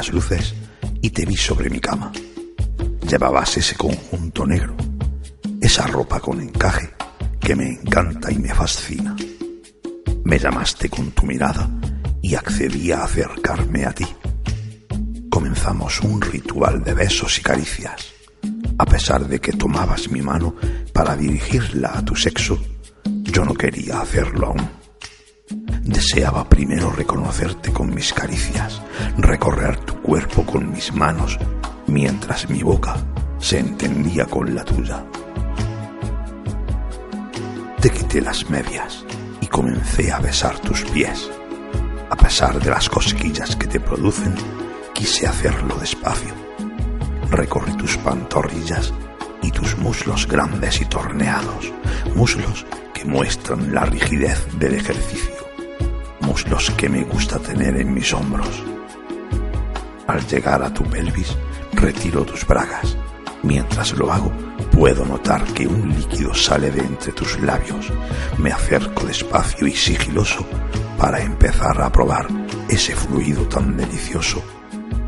las 0.01 0.15
luces 0.15 0.55
y 1.03 1.11
te 1.11 1.27
vi 1.27 1.37
sobre 1.37 1.69
mi 1.69 1.79
cama. 1.79 2.11
Llevabas 3.07 3.59
ese 3.59 3.75
conjunto 3.77 4.47
negro, 4.47 4.75
esa 5.61 5.87
ropa 5.89 6.21
con 6.21 6.41
encaje 6.41 6.89
que 7.39 7.55
me 7.55 7.67
encanta 7.67 8.33
y 8.33 8.39
me 8.39 8.55
fascina. 8.55 9.15
Me 10.25 10.39
llamaste 10.39 10.89
con 10.89 11.11
tu 11.11 11.27
mirada 11.27 11.69
y 12.23 12.35
accedí 12.35 12.93
a 12.93 13.05
acercarme 13.05 13.85
a 13.85 13.93
ti. 13.93 14.07
Comenzamos 15.29 16.01
un 16.01 16.23
ritual 16.23 16.83
de 16.83 16.95
besos 16.95 17.39
y 17.39 17.43
caricias. 17.43 18.07
A 18.79 18.87
pesar 18.87 19.29
de 19.29 19.39
que 19.39 19.53
tomabas 19.53 20.11
mi 20.11 20.23
mano 20.23 20.55
para 20.95 21.15
dirigirla 21.15 21.99
a 21.99 22.03
tu 22.03 22.17
sexo, 22.17 22.59
yo 23.05 23.45
no 23.45 23.53
quería 23.53 24.01
hacerlo 24.01 24.47
aún. 24.47 24.80
Deseaba 25.91 26.49
primero 26.49 26.93
reconocerte 26.93 27.73
con 27.73 27.93
mis 27.93 28.13
caricias, 28.13 28.81
recorrer 29.19 29.77
tu 29.81 30.01
cuerpo 30.01 30.47
con 30.47 30.71
mis 30.71 30.95
manos, 30.95 31.37
mientras 31.89 32.49
mi 32.49 32.63
boca 32.63 32.95
se 33.41 33.59
entendía 33.59 34.25
con 34.27 34.55
la 34.55 34.65
tuya. 34.65 35.05
Te 37.81 37.91
quité 37.91 38.21
las 38.21 38.49
medias 38.49 39.05
y 39.41 39.49
comencé 39.49 40.13
a 40.13 40.21
besar 40.21 40.61
tus 40.61 40.85
pies. 40.85 41.29
A 42.09 42.17
pesar 42.17 42.61
de 42.61 42.71
las 42.71 42.89
cosquillas 42.89 43.57
que 43.57 43.67
te 43.67 43.81
producen, 43.81 44.37
quise 44.95 45.27
hacerlo 45.27 45.75
despacio. 45.75 46.33
Recorrí 47.31 47.73
tus 47.73 47.97
pantorrillas 47.97 48.95
y 49.43 49.51
tus 49.51 49.77
muslos 49.77 50.29
grandes 50.29 50.81
y 50.81 50.85
torneados, 50.85 51.73
muslos 52.15 52.65
que 52.95 53.05
muestran 53.05 53.75
la 53.75 53.87
rigidez 53.87 54.47
del 54.57 54.75
ejercicio, 54.75 55.40
muslos 56.31 56.71
que 56.77 56.89
me 56.89 57.03
gusta 57.03 57.41
tener 57.41 57.77
en 57.77 57.93
mis 57.93 58.15
hombros. 58.15 58.63
Al 60.07 60.25
llegar 60.29 60.63
a 60.63 60.73
tu 60.73 60.85
pelvis, 60.85 61.37
retiro 61.73 62.25
tus 62.25 62.47
bragas. 62.47 62.97
Mientras 63.43 63.93
lo 63.95 64.13
hago, 64.13 64.31
puedo 64.71 65.05
notar 65.05 65.43
que 65.55 65.67
un 65.67 65.89
líquido 65.89 66.33
sale 66.33 66.71
de 66.71 66.83
entre 66.83 67.11
tus 67.11 67.41
labios. 67.41 67.93
Me 68.39 68.53
acerco 68.53 69.05
despacio 69.07 69.67
y 69.67 69.73
sigiloso 69.73 70.47
para 70.97 71.21
empezar 71.21 71.83
a 71.83 71.91
probar 71.91 72.29
ese 72.69 72.95
fluido 72.95 73.43
tan 73.49 73.77
delicioso 73.77 74.41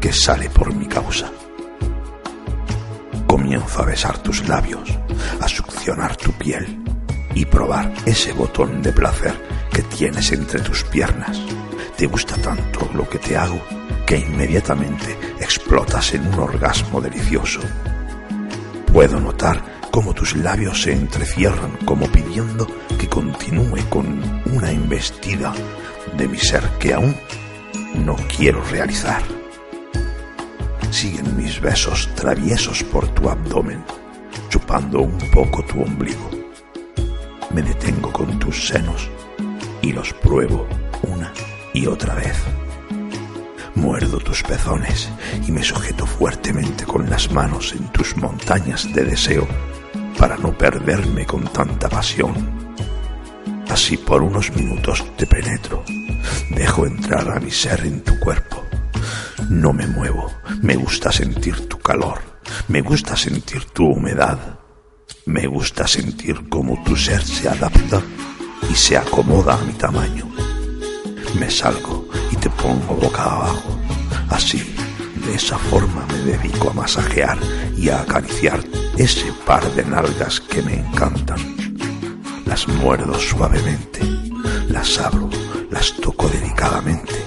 que 0.00 0.12
sale 0.12 0.50
por 0.50 0.74
mi 0.74 0.86
causa. 0.86 1.30
Comienzo 3.28 3.80
a 3.80 3.86
besar 3.86 4.18
tus 4.18 4.48
labios, 4.48 4.90
a 5.40 5.46
succionar 5.46 6.16
tu 6.16 6.32
piel 6.32 6.82
y 7.36 7.44
probar 7.44 7.92
ese 8.06 8.32
botón 8.32 8.82
de 8.82 8.92
placer 8.92 9.61
que 9.72 9.82
tienes 9.82 10.30
entre 10.32 10.60
tus 10.60 10.84
piernas. 10.84 11.40
Te 11.96 12.06
gusta 12.06 12.36
tanto 12.36 12.88
lo 12.94 13.08
que 13.08 13.18
te 13.18 13.36
hago 13.36 13.60
que 14.06 14.18
inmediatamente 14.18 15.16
explotas 15.40 16.14
en 16.14 16.26
un 16.26 16.34
orgasmo 16.34 17.00
delicioso. 17.00 17.60
Puedo 18.92 19.18
notar 19.18 19.62
cómo 19.90 20.12
tus 20.12 20.36
labios 20.36 20.82
se 20.82 20.92
entrecierran 20.92 21.78
como 21.84 22.06
pidiendo 22.06 22.66
que 22.98 23.08
continúe 23.08 23.88
con 23.88 24.20
una 24.52 24.70
embestida 24.70 25.52
de 26.16 26.28
mi 26.28 26.38
ser 26.38 26.62
que 26.78 26.92
aún 26.92 27.16
no 27.94 28.16
quiero 28.36 28.62
realizar. 28.64 29.22
Siguen 30.90 31.36
mis 31.36 31.60
besos 31.60 32.08
traviesos 32.14 32.82
por 32.84 33.08
tu 33.08 33.30
abdomen, 33.30 33.82
chupando 34.50 35.00
un 35.00 35.18
poco 35.30 35.64
tu 35.64 35.80
ombligo. 35.80 36.30
Me 37.54 37.62
detengo 37.62 38.12
con 38.12 38.38
tus 38.38 38.68
senos 38.68 39.08
y 39.82 39.92
los 39.92 40.12
pruebo 40.14 40.66
una 41.02 41.32
y 41.74 41.86
otra 41.86 42.14
vez. 42.14 42.36
Muerdo 43.74 44.18
tus 44.18 44.42
pezones 44.42 45.08
y 45.46 45.52
me 45.52 45.62
sujeto 45.62 46.06
fuertemente 46.06 46.84
con 46.84 47.10
las 47.10 47.30
manos 47.32 47.72
en 47.72 47.88
tus 47.88 48.16
montañas 48.16 48.92
de 48.94 49.04
deseo 49.04 49.46
para 50.18 50.36
no 50.36 50.56
perderme 50.56 51.26
con 51.26 51.44
tanta 51.44 51.88
pasión. 51.88 52.34
Así 53.68 53.96
por 53.96 54.22
unos 54.22 54.54
minutos 54.54 55.04
te 55.16 55.26
penetro, 55.26 55.82
dejo 56.50 56.86
entrar 56.86 57.28
a 57.30 57.40
mi 57.40 57.50
ser 57.50 57.84
en 57.84 58.02
tu 58.02 58.18
cuerpo. 58.18 58.62
No 59.48 59.72
me 59.72 59.86
muevo, 59.86 60.30
me 60.60 60.76
gusta 60.76 61.10
sentir 61.10 61.68
tu 61.68 61.78
calor, 61.78 62.20
me 62.68 62.82
gusta 62.82 63.16
sentir 63.16 63.64
tu 63.64 63.86
humedad, 63.86 64.60
me 65.26 65.46
gusta 65.46 65.88
sentir 65.88 66.48
cómo 66.48 66.82
tu 66.84 66.96
ser 66.96 67.24
se 67.24 67.48
adapta 67.48 68.02
y 68.72 68.74
se 68.74 68.96
acomoda 68.96 69.54
a 69.54 69.64
mi 69.64 69.74
tamaño. 69.74 70.26
Me 71.38 71.50
salgo 71.50 72.08
y 72.30 72.36
te 72.36 72.48
pongo 72.48 72.94
boca 72.94 73.22
abajo. 73.22 73.78
Así, 74.30 74.74
de 75.26 75.34
esa 75.34 75.58
forma 75.58 76.06
me 76.06 76.32
dedico 76.32 76.70
a 76.70 76.72
masajear 76.72 77.38
y 77.76 77.90
a 77.90 78.00
acariciar 78.00 78.64
ese 78.96 79.30
par 79.44 79.62
de 79.74 79.84
nalgas 79.84 80.40
que 80.40 80.62
me 80.62 80.74
encantan. 80.74 81.38
Las 82.46 82.66
muerdo 82.66 83.18
suavemente, 83.18 84.00
las 84.68 84.98
abro, 84.98 85.28
las 85.70 85.92
toco 85.92 86.28
delicadamente, 86.28 87.26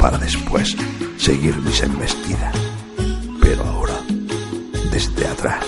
para 0.00 0.18
después 0.18 0.76
seguir 1.16 1.56
mis 1.58 1.80
embestidas, 1.80 2.54
pero 3.40 3.64
ahora 3.64 3.94
desde 4.90 5.28
atrás. 5.28 5.64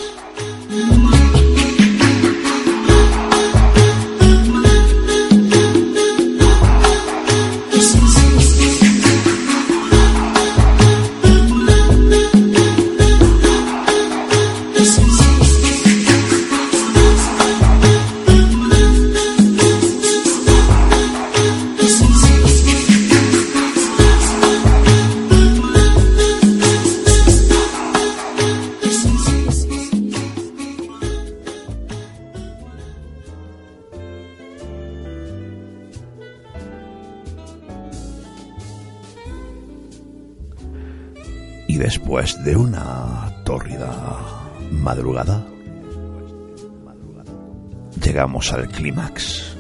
Llegamos 48.19 48.53
al 48.53 48.66
clímax 48.66 49.57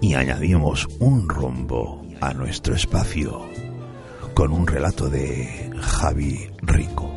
y 0.00 0.14
añadimos 0.14 0.88
un 0.98 1.28
rombo 1.28 2.04
a 2.20 2.34
nuestro 2.34 2.74
espacio 2.74 3.40
con 4.34 4.50
un 4.50 4.66
relato 4.66 5.08
de 5.08 5.70
Javi 5.80 6.50
Rico. 6.60 7.08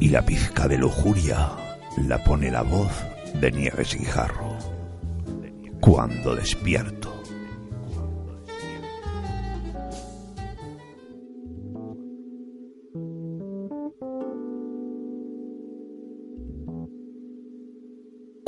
Y 0.00 0.08
la 0.08 0.24
pizca 0.24 0.66
de 0.66 0.78
lujuria 0.78 1.50
la 1.98 2.24
pone 2.24 2.50
la 2.50 2.62
voz 2.62 2.90
de 3.34 3.52
Nieves 3.52 3.98
Guijarro. 3.98 4.56
Cuando 5.78 6.34
despierto. 6.34 7.11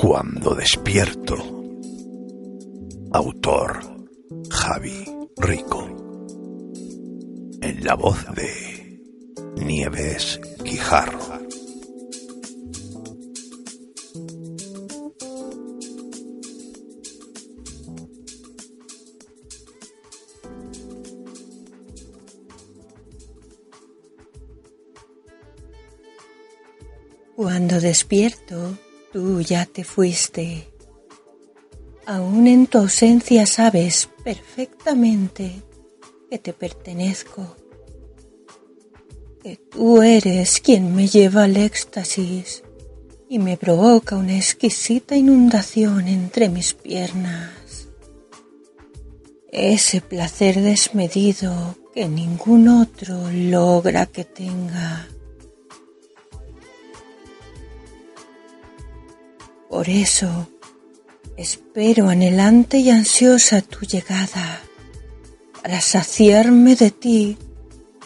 Cuando 0.06 0.54
despierto. 0.54 1.34
Autor 3.10 3.80
Javi 4.50 5.02
Rico. 5.38 5.86
En 7.62 7.82
la 7.82 7.94
voz 7.94 8.18
de 8.34 9.00
Nieves 9.64 10.38
Quijarro. 10.62 11.20
Cuando 27.36 27.80
despierto, 27.80 28.63
tú 29.14 29.40
ya 29.40 29.64
te 29.64 29.84
fuiste. 29.84 30.66
Aún 32.04 32.48
en 32.48 32.66
tu 32.66 32.78
ausencia 32.78 33.46
sabes 33.46 34.08
perfectamente 34.24 35.62
que 36.28 36.40
te 36.40 36.52
pertenezco, 36.52 37.54
que 39.40 39.56
tú 39.70 40.02
eres 40.02 40.60
quien 40.60 40.96
me 40.96 41.06
lleva 41.06 41.44
al 41.44 41.56
éxtasis 41.56 42.64
y 43.28 43.38
me 43.38 43.56
provoca 43.56 44.16
una 44.16 44.36
exquisita 44.36 45.14
inundación 45.14 46.08
entre 46.08 46.48
mis 46.48 46.74
piernas. 46.74 47.86
Ese 49.52 50.00
placer 50.00 50.60
desmedido 50.60 51.76
que 51.94 52.08
ningún 52.08 52.66
otro 52.66 53.30
logra 53.30 54.06
que 54.06 54.24
tenga. 54.24 55.06
Por 59.74 59.88
eso, 59.88 60.46
Espero 61.36 62.08
anhelante 62.08 62.78
y 62.78 62.90
ansiosa 62.90 63.60
tu 63.60 63.80
llegada 63.84 64.60
para 65.60 65.80
saciarme 65.80 66.76
de 66.76 66.92
ti 66.92 67.36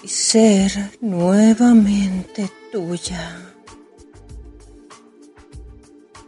y 0.02 0.08
ser 0.08 0.72
nuevamente 1.02 2.50
tuya. 2.72 3.52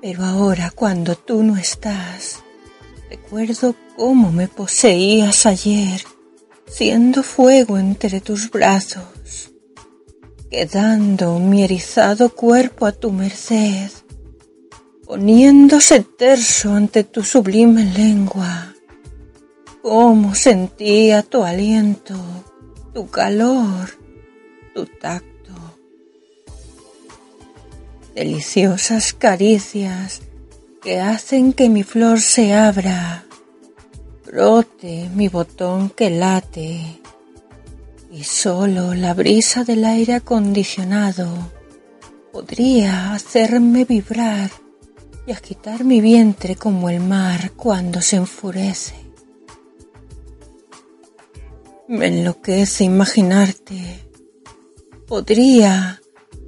Pero 0.03 0.25
ahora 0.25 0.71
cuando 0.73 1.17
tú 1.17 1.43
no 1.43 1.57
estás, 1.57 2.41
recuerdo 3.09 3.75
cómo 3.97 4.31
me 4.33 4.47
poseías 4.47 5.47
ayer, 5.47 6.05
siendo 6.69 7.23
fuego 7.23 7.79
entre 7.79 8.21
tus 8.21 8.51
brazos, 8.51 9.53
quedando 10.51 11.39
mi 11.39 11.65
erizado 11.65 12.29
cuerpo 12.29 12.85
a 12.85 12.93
tu 12.93 13.11
merced, 13.11 13.91
poniéndose 15.11 16.05
terso 16.05 16.71
ante 16.73 17.03
tu 17.03 17.25
sublime 17.25 17.83
lengua. 17.85 18.73
Cómo 19.83 20.37
sentía 20.37 21.25
tu 21.25 21.43
aliento, 21.43 22.15
tu 22.95 23.11
calor, 23.11 23.91
tu 24.73 24.87
tacto 24.87 25.27
deliciosas 28.15 29.13
caricias 29.13 30.21
que 30.81 31.01
hacen 31.01 31.55
que 31.55 31.69
mi 31.69 31.83
flor 31.83 32.21
se 32.21 32.55
abra, 32.55 33.25
brote 34.25 35.11
mi 35.13 35.27
botón 35.27 35.91
que 35.91 36.11
late 36.11 37.01
y 38.13 38.23
solo 38.23 38.95
la 38.95 39.13
brisa 39.15 39.65
del 39.65 39.85
aire 39.85 40.15
acondicionado 40.15 41.27
podría 42.31 43.13
hacerme 43.13 43.85
vibrar 43.85 44.51
y 45.27 45.33
agitar 45.33 45.85
mi 45.85 46.01
vientre 46.01 46.57
como 46.57 46.89
el 46.91 47.01
mar 47.01 47.53
cuando 47.53 48.01
se 48.01 48.17
enfurece. 48.17 48.95
Me 51.89 52.07
enloquece 52.07 52.85
imaginarte. 52.85 54.07
Podría 55.09 56.01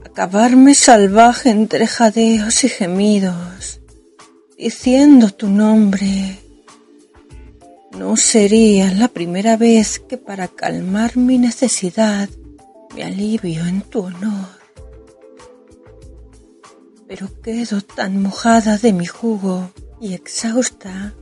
acabarme 0.05 0.75
salvaje 0.75 1.51
entre 1.51 1.87
jadeos 1.87 2.63
y 2.65 2.69
gemidos, 2.69 3.81
diciendo 4.57 5.31
tu 5.31 5.49
nombre. 5.49 6.39
No 7.99 8.17
sería 8.17 8.93
la 8.93 9.09
primera 9.09 9.57
vez 9.57 9.99
que 9.99 10.17
para 10.17 10.49
calmar 10.49 11.17
mi 11.17 11.39
necesidad 11.39 12.29
me 12.95 13.03
alivio 13.03 13.67
en 13.67 13.83
tu 13.83 14.05
honor. 14.05 14.62
Pero 17.13 17.29
quedo 17.43 17.83
tan 17.83 18.23
mojada 18.23 18.79
de 18.79 18.95
mi 18.95 19.05
jugo 19.05 19.71
y 20.01 20.15
exhausta 20.15 21.13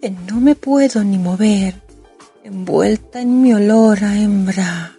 que 0.00 0.10
no 0.10 0.40
me 0.40 0.54
puedo 0.54 1.02
ni 1.02 1.18
mover, 1.18 1.82
envuelta 2.44 3.20
en 3.20 3.42
mi 3.42 3.52
olor 3.52 4.04
a 4.04 4.16
hembra 4.16 4.96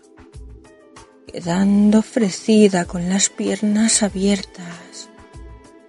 quedando 1.25 1.99
ofrecida 1.99 2.83
con 2.83 3.07
las 3.07 3.29
piernas 3.29 4.03
abiertas, 4.03 5.09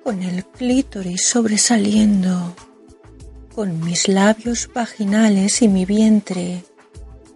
con 0.04 0.22
el 0.22 0.44
clítoris 0.44 1.26
sobresaliendo, 1.26 2.54
con 3.52 3.80
mis 3.80 4.06
labios 4.06 4.70
vaginales 4.72 5.60
y 5.60 5.66
mi 5.66 5.86
vientre 5.86 6.62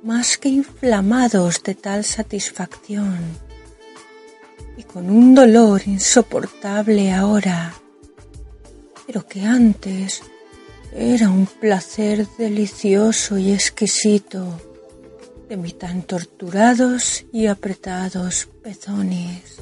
más 0.05 0.38
que 0.38 0.49
inflamados 0.49 1.61
de 1.64 1.74
tal 1.74 2.05
satisfacción, 2.05 3.18
y 4.76 4.82
con 4.82 5.10
un 5.10 5.34
dolor 5.34 5.82
insoportable 5.86 7.12
ahora, 7.12 7.74
pero 9.06 9.26
que 9.26 9.42
antes 9.42 10.22
era 10.96 11.28
un 11.28 11.46
placer 11.46 12.26
delicioso 12.38 13.36
y 13.36 13.52
exquisito. 13.52 14.60
De 15.48 15.56
mis 15.58 15.76
tan 15.76 16.02
torturados 16.02 17.26
y 17.30 17.46
apretados 17.46 18.48
pezones. 18.62 19.56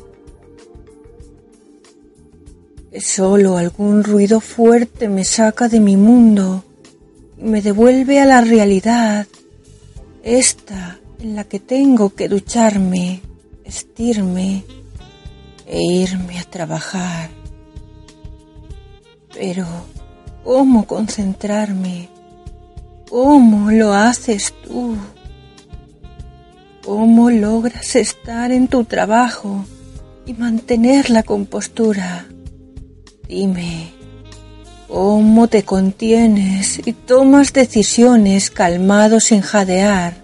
Solo 3.01 3.57
algún 3.57 4.05
ruido 4.05 4.41
fuerte 4.41 5.09
me 5.09 5.25
saca 5.25 5.69
de 5.69 5.81
mi 5.81 5.97
mundo 5.97 6.65
y 7.37 7.43
me 7.43 7.63
devuelve 7.63 8.21
a 8.21 8.27
la 8.27 8.43
realidad, 8.43 9.27
esta 10.23 11.01
en 11.19 11.35
la 11.35 11.45
que 11.45 11.59
tengo 11.59 12.15
que 12.15 12.29
ducharme, 12.29 13.23
vestirme 13.65 14.65
e 15.73 15.83
irme 15.83 16.39
a 16.39 16.45
trabajar. 16.45 17.31
Pero, 19.33 19.67
¿cómo 20.45 20.87
concentrarme? 20.87 22.11
¿Cómo 23.09 23.71
lo 23.71 23.95
haces 23.95 24.53
tú? 24.65 24.97
¿Cómo 26.85 27.31
logras 27.31 27.97
estar 27.97 28.53
en 28.53 28.69
tu 28.69 28.85
trabajo 28.85 29.65
y 30.27 30.35
mantener 30.35 31.09
la 31.09 31.23
compostura? 31.23 32.27
Dime, 33.27 33.93
¿cómo 34.89 35.49
te 35.49 35.63
contienes 35.63 36.87
y 36.87 36.93
tomas 36.93 37.55
decisiones 37.55 38.51
calmado 38.51 39.21
sin 39.21 39.41
jadear 39.41 40.17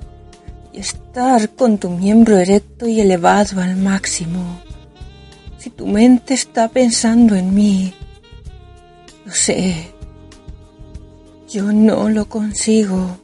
y 0.75 0.81
estar 0.81 1.49
con 1.55 1.79
tu 1.79 1.89
miembro 1.89 2.37
erecto 2.37 2.87
y 2.87 3.01
elevado 3.01 3.63
al 3.63 3.77
máximo? 3.77 4.68
Si 5.59 5.71
tu 5.71 5.87
mente 5.87 6.35
está 6.35 6.69
pensando 6.69 7.35
en 7.35 7.53
mí, 7.53 7.93
lo 9.25 9.33
sé, 9.33 9.93
yo 11.49 11.73
no 11.73 12.09
lo 12.09 12.29
consigo, 12.29 13.19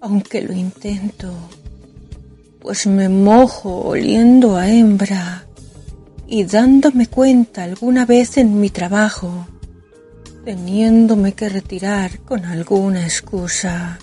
aunque 0.00 0.40
lo 0.40 0.54
intento. 0.54 1.30
Pues 2.60 2.86
me 2.86 3.10
mojo 3.10 3.88
oliendo 3.88 4.56
a 4.56 4.70
hembra 4.70 5.44
y 6.26 6.44
dándome 6.44 7.08
cuenta 7.08 7.64
alguna 7.64 8.06
vez 8.06 8.38
en 8.38 8.58
mi 8.58 8.70
trabajo, 8.70 9.46
teniéndome 10.46 11.34
que 11.34 11.50
retirar 11.50 12.20
con 12.20 12.46
alguna 12.46 13.04
excusa, 13.04 13.98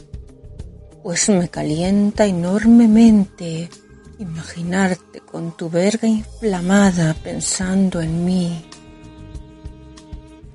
pues 1.02 1.28
me 1.28 1.50
calienta 1.50 2.26
enormemente 2.28 3.70
imaginarte 4.20 5.20
con 5.22 5.56
tu 5.56 5.70
verga 5.70 6.08
inflamada 6.08 7.14
pensando 7.14 8.02
en 8.02 8.26
mí. 8.26 8.66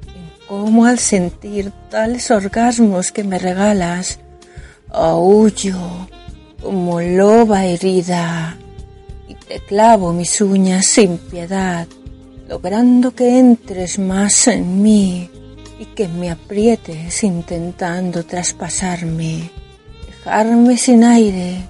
En 0.06 0.46
cómo 0.46 0.86
al 0.86 0.98
sentir 0.98 1.72
tales 1.90 2.30
orgasmos 2.30 3.12
que 3.12 3.24
me 3.24 3.38
regalas, 3.38 4.20
aullo 4.90 6.08
como 6.62 7.00
loba 7.00 7.64
herida 7.66 8.56
y 9.28 9.34
te 9.34 9.60
clavo 9.60 10.12
mis 10.12 10.40
uñas 10.40 10.86
sin 10.86 11.18
piedad, 11.18 11.86
logrando 12.48 13.14
que 13.14 13.38
entres 13.38 13.98
más 13.98 14.48
en 14.48 14.82
mí 14.82 15.30
y 15.78 15.84
que 15.84 16.08
me 16.08 16.30
aprietes 16.30 17.22
intentando 17.22 18.24
traspasarme, 18.24 19.50
dejarme 20.06 20.76
sin 20.76 21.04
aire, 21.04 21.62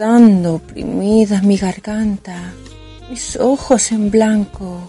notando 0.00 0.54
oprimida 0.54 1.42
mi 1.42 1.58
garganta, 1.58 2.54
mis 3.10 3.36
ojos 3.36 3.92
en 3.92 4.10
blanco. 4.10 4.80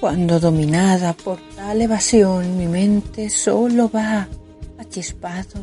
Cuando 0.00 0.40
dominada 0.40 1.12
por 1.12 1.38
tal 1.54 1.82
evasión 1.82 2.56
mi 2.56 2.66
mente 2.66 3.28
solo 3.28 3.90
va 3.90 4.26
a 4.78 4.84
chispados 4.88 5.60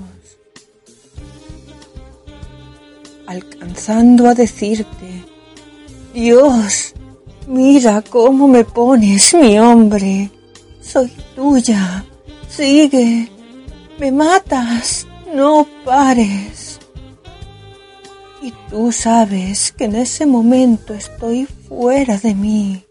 alcanzando 3.26 4.28
a 4.28 4.36
decirte, 4.36 5.26
Dios, 6.14 6.94
mira 7.48 8.04
cómo 8.04 8.48
me 8.48 8.66
pones, 8.66 9.34
mi 9.34 9.58
hombre, 9.58 10.30
soy 10.80 11.12
tuya, 11.36 12.06
sigue, 12.48 13.32
me 14.00 14.12
matas, 14.12 15.08
no 15.34 15.66
pares. 15.84 16.69
Y 18.42 18.54
tú 18.70 18.92
sabes 18.92 19.74
que 19.74 19.86
en 19.86 19.96
ese 19.96 20.26
momento 20.26 20.94
estoy 20.94 21.46
fuera 21.46 22.18
de 22.18 22.36
mí. 22.36 22.86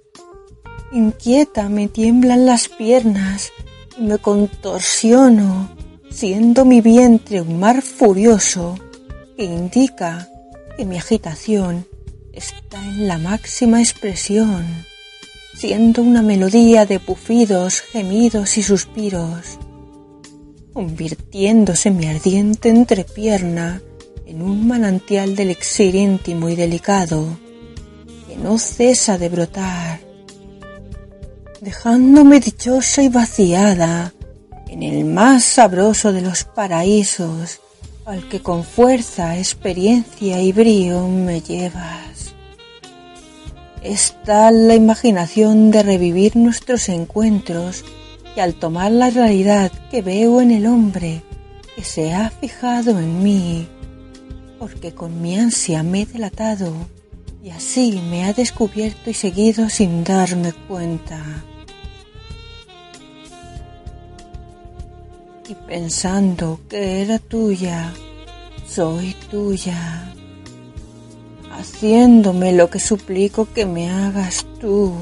Inquieta 0.92 1.68
me 1.68 1.88
tiemblan 1.88 2.44
las 2.44 2.68
piernas 2.68 3.50
y 3.98 4.02
me 4.02 4.18
contorsiono, 4.18 5.70
siendo 6.10 6.64
mi 6.64 6.80
vientre 6.80 7.40
un 7.40 7.58
mar 7.58 7.82
furioso 7.82 8.78
que 9.36 9.44
indica 9.44 10.28
que 10.76 10.84
mi 10.84 10.98
agitación 10.98 11.86
está 12.32 12.82
en 12.84 13.08
la 13.08 13.18
máxima 13.18 13.80
expresión, 13.80 14.66
siendo 15.54 16.02
una 16.02 16.22
melodía 16.22 16.86
de 16.86 17.00
pufidos, 17.00 17.80
gemidos 17.80 18.58
y 18.58 18.62
suspiros, 18.62 19.58
convirtiéndose 20.72 21.90
mi 21.90 22.06
ardiente 22.06 22.68
entrepierna 22.68 23.82
en 24.28 24.42
un 24.42 24.68
manantial 24.68 25.34
de 25.34 25.44
elixir 25.44 25.94
íntimo 25.94 26.50
y 26.50 26.54
delicado 26.54 27.38
que 28.26 28.36
no 28.36 28.58
cesa 28.58 29.16
de 29.16 29.30
brotar. 29.30 30.00
dejándome 31.62 32.38
dichosa 32.38 33.02
y 33.02 33.08
vaciada 33.08 34.12
en 34.68 34.82
el 34.82 35.06
más 35.06 35.44
sabroso 35.44 36.12
de 36.12 36.20
los 36.20 36.44
paraísos 36.44 37.60
al 38.04 38.28
que 38.28 38.40
con 38.40 38.64
fuerza, 38.64 39.38
experiencia 39.38 40.40
y 40.40 40.52
brío 40.52 41.08
me 41.08 41.40
llevas. 41.40 42.34
Es 43.82 44.14
tal 44.24 44.68
la 44.68 44.74
imaginación 44.74 45.70
de 45.70 45.82
revivir 45.82 46.36
nuestros 46.36 46.88
encuentros 46.90 47.84
que 48.34 48.42
al 48.42 48.54
tomar 48.54 48.92
la 48.92 49.08
realidad 49.10 49.72
que 49.90 50.02
veo 50.02 50.40
en 50.42 50.50
el 50.50 50.66
hombre 50.66 51.22
que 51.74 51.82
se 51.82 52.12
ha 52.12 52.30
fijado 52.30 52.98
en 52.98 53.22
mí, 53.22 53.68
porque 54.58 54.92
con 54.94 55.22
mi 55.22 55.38
ansia 55.38 55.82
me 55.82 56.02
he 56.02 56.06
delatado 56.06 56.72
y 57.42 57.50
así 57.50 58.00
me 58.10 58.24
ha 58.24 58.32
descubierto 58.32 59.10
y 59.10 59.14
seguido 59.14 59.68
sin 59.68 60.04
darme 60.04 60.52
cuenta. 60.66 61.20
Y 65.48 65.54
pensando 65.66 66.60
que 66.68 67.00
era 67.02 67.18
tuya, 67.18 67.92
soy 68.66 69.14
tuya, 69.30 70.12
haciéndome 71.52 72.52
lo 72.52 72.68
que 72.68 72.80
suplico 72.80 73.48
que 73.54 73.64
me 73.64 73.88
hagas 73.88 74.44
tú, 74.60 74.92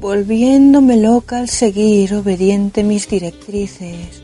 volviéndome 0.00 0.98
loca 0.98 1.38
al 1.38 1.48
seguir 1.48 2.14
obediente 2.14 2.84
mis 2.84 3.08
directrices, 3.08 4.22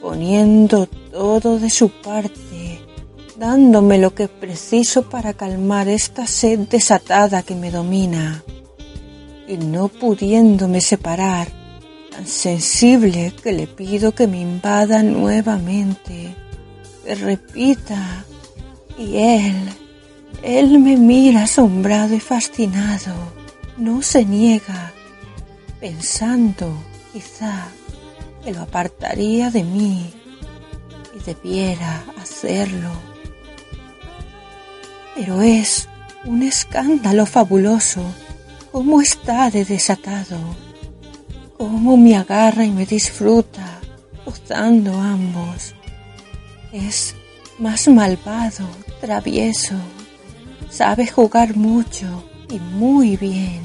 poniendo 0.00 0.86
todo 1.10 1.58
de 1.58 1.70
su 1.70 1.88
parte, 1.88 2.45
dándome 3.38 3.98
lo 3.98 4.14
que 4.14 4.28
preciso 4.28 5.08
para 5.08 5.34
calmar 5.34 5.88
esta 5.88 6.26
sed 6.26 6.60
desatada 6.60 7.42
que 7.42 7.54
me 7.54 7.70
domina, 7.70 8.42
y 9.46 9.58
no 9.58 9.88
pudiéndome 9.88 10.80
separar, 10.80 11.48
tan 12.10 12.26
sensible 12.26 13.34
que 13.42 13.52
le 13.52 13.66
pido 13.66 14.12
que 14.12 14.26
me 14.26 14.40
invada 14.40 15.02
nuevamente, 15.02 16.34
que 17.04 17.14
repita, 17.14 18.24
y 18.98 19.16
él, 19.16 19.68
él 20.42 20.78
me 20.78 20.96
mira 20.96 21.44
asombrado 21.44 22.14
y 22.14 22.20
fascinado, 22.20 23.14
no 23.76 24.00
se 24.00 24.24
niega, 24.24 24.92
pensando, 25.78 26.72
quizá, 27.12 27.68
que 28.42 28.52
lo 28.52 28.62
apartaría 28.62 29.50
de 29.50 29.62
mí 29.62 30.14
y 31.14 31.22
debiera 31.24 32.04
hacerlo 32.16 33.15
pero 35.16 35.40
es 35.40 35.88
un 36.26 36.42
escándalo 36.42 37.24
fabuloso 37.24 38.02
cómo 38.70 39.00
está 39.00 39.50
de 39.50 39.64
desatado, 39.64 40.38
cómo 41.56 41.96
me 41.96 42.14
agarra 42.14 42.64
y 42.66 42.70
me 42.70 42.84
disfruta, 42.84 43.80
gozando 44.26 44.92
ambos. 44.92 45.74
Es 46.70 47.14
más 47.58 47.88
malvado, 47.88 48.68
travieso, 49.00 49.76
sabe 50.68 51.06
jugar 51.06 51.56
mucho 51.56 52.28
y 52.50 52.58
muy 52.58 53.16
bien, 53.16 53.62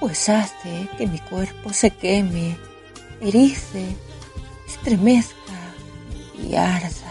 pues 0.00 0.30
hace 0.30 0.88
que 0.96 1.06
mi 1.06 1.18
cuerpo 1.18 1.74
se 1.74 1.90
queme, 1.90 2.56
erice, 3.20 3.84
estremezca 4.66 5.34
y 6.42 6.54
arda. 6.54 7.05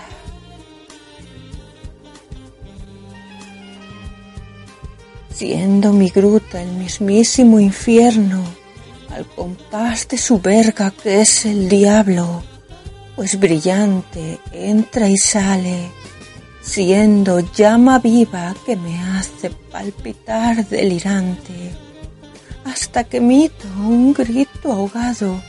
Siendo 5.36 5.92
mi 5.92 6.08
gruta 6.10 6.62
el 6.62 6.72
mismísimo 6.72 7.60
infierno, 7.60 8.42
al 9.10 9.26
compás 9.26 10.08
de 10.08 10.18
su 10.18 10.40
verga 10.40 10.92
que 10.92 11.20
es 11.20 11.46
el 11.46 11.68
diablo, 11.68 12.42
pues 13.18 13.38
brillante 13.38 14.40
entra 14.54 15.10
y 15.10 15.18
sale, 15.18 15.92
siendo 16.62 17.42
llama 17.52 18.00
viva 18.00 18.56
que 18.66 18.78
me 18.78 18.98
hace 19.02 19.50
palpitar 19.50 20.66
delirante, 20.70 21.72
hasta 22.64 23.04
que 23.04 23.18
emito 23.18 23.68
un 23.78 24.14
grito 24.14 24.72
ahogado 24.72 25.42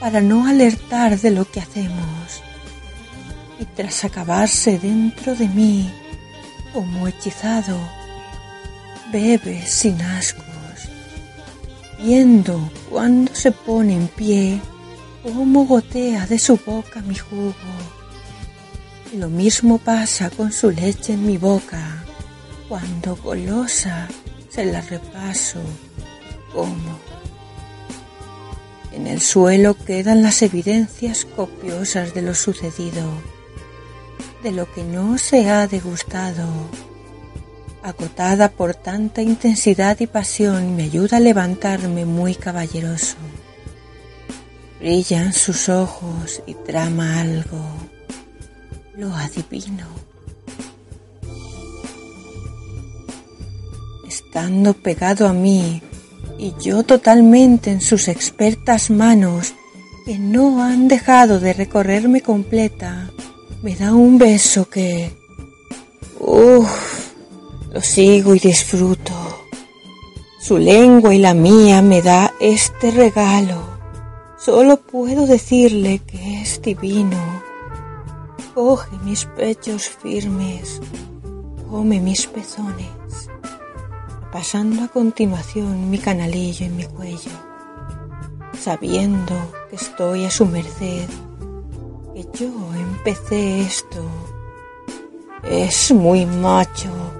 para 0.00 0.22
no 0.22 0.46
alertar 0.46 1.20
de 1.20 1.30
lo 1.30 1.44
que 1.44 1.60
hacemos. 1.60 2.42
Y 3.60 3.66
tras 3.66 4.02
acabarse 4.04 4.78
dentro 4.78 5.34
de 5.34 5.48
mí, 5.48 5.90
como 6.72 7.06
hechizado, 7.06 7.78
bebe 9.12 9.62
sin 9.66 10.00
ascos, 10.02 10.44
viendo 12.02 12.70
cuando 12.90 13.34
se 13.34 13.52
pone 13.52 13.94
en 13.94 14.08
pie 14.08 14.60
cómo 15.22 15.64
gotea 15.64 16.26
de 16.26 16.38
su 16.38 16.56
boca 16.56 17.00
mi 17.02 17.14
jugo. 17.14 17.54
Lo 19.14 19.28
mismo 19.28 19.78
pasa 19.78 20.30
con 20.30 20.52
su 20.52 20.70
leche 20.70 21.14
en 21.14 21.26
mi 21.26 21.38
boca, 21.38 22.04
cuando 22.68 23.16
golosa 23.16 24.08
se 24.48 24.64
la 24.64 24.80
repaso 24.80 25.60
como. 26.52 26.98
En 28.92 29.06
el 29.06 29.20
suelo 29.20 29.74
quedan 29.74 30.22
las 30.22 30.42
evidencias 30.42 31.24
copiosas 31.24 32.14
de 32.14 32.22
lo 32.22 32.34
sucedido, 32.34 33.04
de 34.42 34.52
lo 34.52 34.72
que 34.72 34.82
no 34.82 35.18
se 35.18 35.50
ha 35.50 35.66
degustado 35.66 36.46
agotada 37.82 38.50
por 38.50 38.74
tanta 38.74 39.22
intensidad 39.22 39.98
y 40.00 40.06
pasión, 40.06 40.76
me 40.76 40.84
ayuda 40.84 41.18
a 41.18 41.20
levantarme 41.20 42.04
muy 42.04 42.34
caballeroso. 42.34 43.16
Brillan 44.80 45.32
sus 45.32 45.68
ojos 45.68 46.42
y 46.46 46.54
trama 46.54 47.20
algo. 47.20 47.64
Lo 48.96 49.14
adivino. 49.14 49.86
Estando 54.06 54.74
pegado 54.74 55.26
a 55.26 55.32
mí 55.32 55.82
y 56.38 56.54
yo 56.60 56.82
totalmente 56.82 57.70
en 57.70 57.80
sus 57.80 58.08
expertas 58.08 58.90
manos 58.90 59.54
que 60.04 60.18
no 60.18 60.62
han 60.62 60.88
dejado 60.88 61.40
de 61.40 61.52
recorrerme 61.52 62.20
completa, 62.20 63.10
me 63.62 63.74
da 63.74 63.92
un 63.94 64.18
beso 64.18 64.68
que... 64.68 65.12
Uff, 66.20 66.95
lo 67.76 67.82
sigo 67.82 68.34
y 68.34 68.38
disfruto. 68.38 69.12
Su 70.38 70.56
lengua 70.56 71.14
y 71.14 71.18
la 71.18 71.34
mía 71.34 71.82
me 71.82 72.00
da 72.00 72.32
este 72.40 72.90
regalo. 72.90 73.60
Solo 74.38 74.78
puedo 74.78 75.26
decirle 75.26 75.98
que 75.98 76.40
es 76.40 76.62
divino. 76.62 77.18
Coge 78.54 78.96
mis 79.04 79.26
pechos 79.26 79.90
firmes, 79.90 80.80
come 81.70 82.00
mis 82.00 82.26
pezones, 82.26 83.28
pasando 84.32 84.84
a 84.84 84.88
continuación 84.88 85.90
mi 85.90 85.98
canalillo 85.98 86.64
en 86.64 86.76
mi 86.78 86.86
cuello, 86.86 87.36
sabiendo 88.58 89.34
que 89.68 89.76
estoy 89.76 90.24
a 90.24 90.30
su 90.30 90.46
merced, 90.46 91.10
que 92.14 92.26
yo 92.38 92.50
empecé 92.74 93.60
esto. 93.60 94.02
Es 95.42 95.92
muy 95.92 96.24
macho 96.24 97.15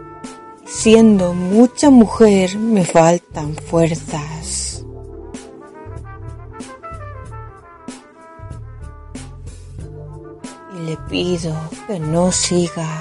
Siendo 0.67 1.33
mucha 1.33 1.91
mujer 1.91 2.59
me 2.59 2.85
faltan 2.85 3.55
fuerzas. 3.55 4.85
Y 10.77 10.81
le 10.87 10.97
pido 11.09 11.55
que 11.87 12.01
no 12.01 12.33
siga. 12.33 13.01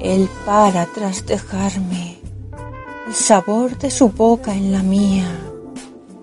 Él 0.00 0.28
para 0.44 0.84
tras 0.86 1.24
dejarme 1.24 2.18
el 3.06 3.14
sabor 3.14 3.78
de 3.78 3.92
su 3.92 4.08
boca 4.08 4.54
en 4.54 4.72
la 4.72 4.82
mía, 4.82 5.30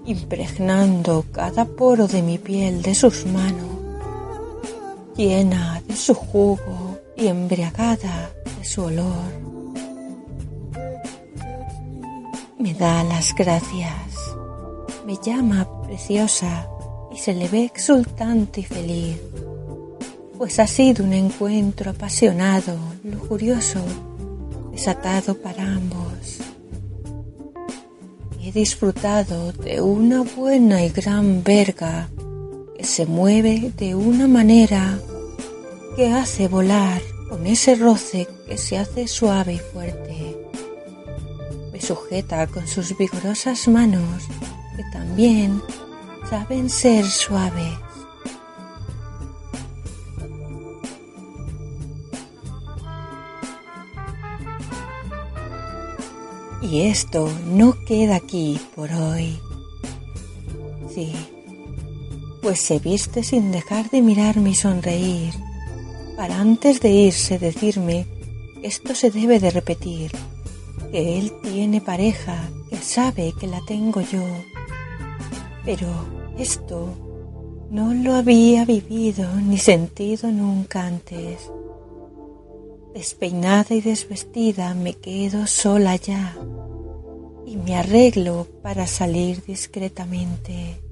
impregnando 0.06 1.24
cada 1.32 1.64
poro 1.64 2.08
de 2.08 2.22
mi 2.22 2.38
piel 2.38 2.82
de 2.82 2.94
sus 2.94 3.26
manos, 3.26 3.80
llena 5.16 5.82
de 5.88 5.96
su 5.96 6.14
jugo 6.14 6.85
y 7.18 7.28
embriagada 7.28 8.32
de 8.58 8.66
su 8.66 8.84
olor. 8.84 9.56
Me 12.60 12.74
da 12.74 13.04
las 13.04 13.34
gracias, 13.36 14.36
me 15.06 15.18
llama 15.24 15.68
preciosa 15.84 16.68
y 17.14 17.18
se 17.18 17.34
le 17.34 17.48
ve 17.48 17.66
exultante 17.66 18.62
y 18.62 18.64
feliz, 18.64 19.18
pues 20.38 20.60
ha 20.60 20.68
sido 20.68 21.04
un 21.04 21.14
encuentro 21.14 21.92
apasionado, 21.92 22.78
lujurioso, 23.04 23.82
desatado 24.72 25.36
para 25.36 25.64
ambos. 25.64 26.40
He 28.42 28.52
disfrutado 28.52 29.52
de 29.54 29.82
una 29.82 30.22
buena 30.22 30.84
y 30.84 30.90
gran 30.90 31.44
verga 31.44 32.10
que 32.78 32.84
se 32.84 33.06
mueve 33.06 33.72
de 33.78 33.96
una 33.96 34.28
manera 34.28 35.00
que 35.96 36.12
hace 36.12 36.48
volar 36.48 37.02
con 37.30 37.48
ese 37.48 37.76
roce 37.76 38.28
que 38.48 38.58
se 38.58 38.78
hace 38.78 39.08
suave 39.08 39.54
y 39.54 39.60
fuerte 39.60 40.46
sujeta 41.86 42.48
con 42.48 42.68
sus 42.68 42.98
vigorosas 42.98 43.68
manos, 43.68 44.24
que 44.76 44.84
también 44.92 45.62
saben 46.30 46.70
ser 46.70 47.06
suaves. 47.06 47.78
Y 56.62 56.82
esto 56.82 57.30
no 57.46 57.76
queda 57.86 58.16
aquí 58.16 58.60
por 58.76 58.92
hoy. 58.92 59.40
Sí, 60.94 61.14
pues 62.42 62.60
se 62.60 62.80
viste 62.80 63.24
sin 63.24 63.52
dejar 63.52 63.92
de 63.92 64.02
mirarme 64.02 64.52
y 64.52 64.56
sonreír, 64.56 65.34
para 66.16 66.40
antes 66.40 66.80
de 66.82 66.90
irse 66.90 67.40
decirme 67.40 68.08
esto 68.64 68.96
se 68.96 69.12
debe 69.12 69.40
de 69.40 69.52
repetir, 69.52 70.12
que 70.92 71.20
él 71.20 71.32
tiene 71.44 71.82
pareja, 71.82 72.50
que 72.70 72.78
sabe 72.78 73.34
que 73.40 73.46
la 73.46 73.62
tengo 73.68 74.02
yo. 74.02 74.24
Pero 75.64 75.88
esto 76.40 76.88
no 77.70 77.94
lo 77.94 78.16
había 78.16 78.66
vivido 78.66 79.30
ni 79.36 79.58
sentido 79.58 80.32
nunca 80.32 80.88
antes. 80.88 81.52
Despeinada 82.94 83.76
y 83.76 83.82
desvestida 83.82 84.74
me 84.74 84.94
quedo 84.94 85.46
sola 85.46 85.96
ya 85.98 86.36
y 87.46 87.58
me 87.58 87.76
arreglo 87.76 88.48
para 88.64 88.88
salir 88.88 89.44
discretamente. 89.46 90.85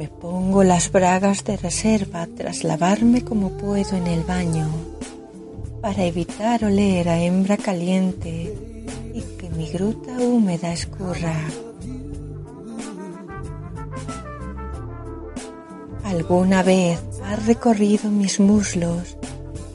Me 0.00 0.08
pongo 0.08 0.64
las 0.64 0.90
bragas 0.90 1.44
de 1.44 1.58
reserva 1.58 2.26
tras 2.34 2.64
lavarme 2.64 3.22
como 3.22 3.50
puedo 3.50 3.98
en 3.98 4.06
el 4.06 4.22
baño 4.22 4.66
para 5.82 6.04
evitar 6.04 6.64
oler 6.64 7.06
a 7.10 7.20
hembra 7.20 7.58
caliente 7.58 8.56
y 9.12 9.20
que 9.20 9.50
mi 9.50 9.68
gruta 9.68 10.12
húmeda 10.18 10.72
escurra. 10.72 11.34
Alguna 16.04 16.62
vez 16.62 16.98
ha 17.22 17.36
recorrido 17.36 18.10
mis 18.10 18.40
muslos 18.40 19.18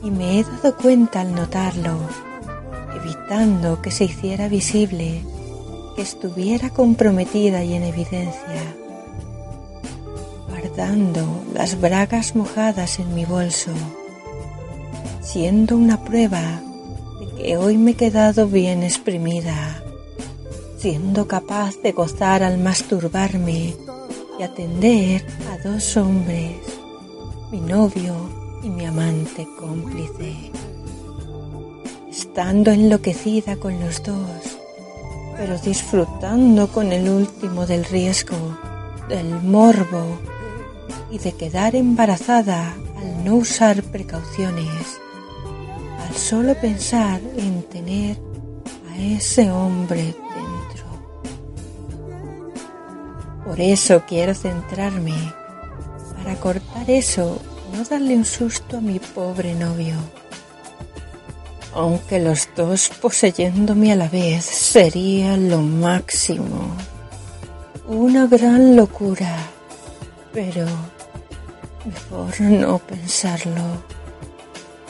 y 0.02 0.10
me 0.10 0.40
he 0.40 0.42
dado 0.42 0.76
cuenta 0.76 1.20
al 1.20 1.36
notarlo, 1.36 2.00
evitando 3.00 3.80
que 3.80 3.92
se 3.92 4.06
hiciera 4.06 4.48
visible, 4.48 5.22
que 5.94 6.02
estuviera 6.02 6.70
comprometida 6.70 7.62
y 7.62 7.74
en 7.74 7.84
evidencia, 7.84 8.74
guardando 10.76 11.42
las 11.54 11.80
bragas 11.80 12.36
mojadas 12.36 12.98
en 12.98 13.14
mi 13.14 13.24
bolso, 13.24 13.70
siendo 15.22 15.74
una 15.74 16.04
prueba 16.04 16.60
de 17.18 17.42
que 17.42 17.56
hoy 17.56 17.78
me 17.78 17.92
he 17.92 17.94
quedado 17.94 18.46
bien 18.46 18.82
exprimida, 18.82 19.82
siendo 20.76 21.26
capaz 21.26 21.76
de 21.82 21.92
gozar 21.92 22.42
al 22.42 22.58
masturbarme 22.58 23.74
y 24.38 24.42
atender 24.42 25.24
a 25.50 25.66
dos 25.66 25.96
hombres, 25.96 26.56
mi 27.50 27.60
novio 27.60 28.14
y 28.62 28.68
mi 28.68 28.84
amante 28.84 29.48
cómplice. 29.58 30.34
Estando 32.10 32.70
enloquecida 32.70 33.56
con 33.56 33.80
los 33.80 34.02
dos, 34.02 34.58
pero 35.38 35.56
disfrutando 35.56 36.68
con 36.68 36.92
el 36.92 37.08
último 37.08 37.64
del 37.64 37.86
riesgo, 37.86 38.58
del 39.08 39.42
morbo 39.42 40.18
y 41.10 41.18
de 41.18 41.32
quedar 41.32 41.74
embarazada 41.76 42.74
al 42.96 43.24
no 43.24 43.36
usar 43.36 43.82
precauciones, 43.82 45.00
al 46.06 46.14
solo 46.16 46.54
pensar 46.54 47.20
en 47.36 47.62
tener 47.64 48.18
a 48.90 48.98
ese 48.98 49.50
hombre 49.50 50.02
dentro. 50.04 50.86
Por 53.44 53.60
eso 53.60 54.02
quiero 54.06 54.34
centrarme 54.34 55.14
para 56.26 56.40
cortar 56.40 56.90
eso 56.90 57.40
no 57.72 57.84
darle 57.84 58.16
un 58.16 58.24
susto 58.24 58.78
a 58.78 58.80
mi 58.80 58.98
pobre 58.98 59.54
novio. 59.54 59.94
Aunque 61.72 62.18
los 62.18 62.48
dos 62.56 62.90
poseyéndome 63.00 63.92
a 63.92 63.96
la 63.96 64.08
vez 64.08 64.44
sería 64.44 65.36
lo 65.36 65.58
máximo. 65.58 66.74
Una 67.86 68.26
gran 68.26 68.74
locura. 68.74 69.36
Pero 70.32 70.66
mejor 71.86 72.40
no 72.40 72.78
pensarlo. 72.78 73.82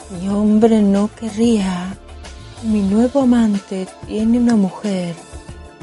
Mi 0.09 0.29
hombre 0.29 0.81
no 0.81 1.09
querría. 1.13 1.95
Mi 2.63 2.81
nuevo 2.81 3.21
amante 3.21 3.87
tiene 4.07 4.39
una 4.39 4.55
mujer 4.55 5.15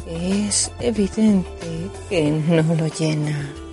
que 0.04 0.48
es 0.48 0.70
evidente 0.80 1.90
que 2.08 2.30
no 2.30 2.74
lo 2.74 2.86
llena. 2.88 3.63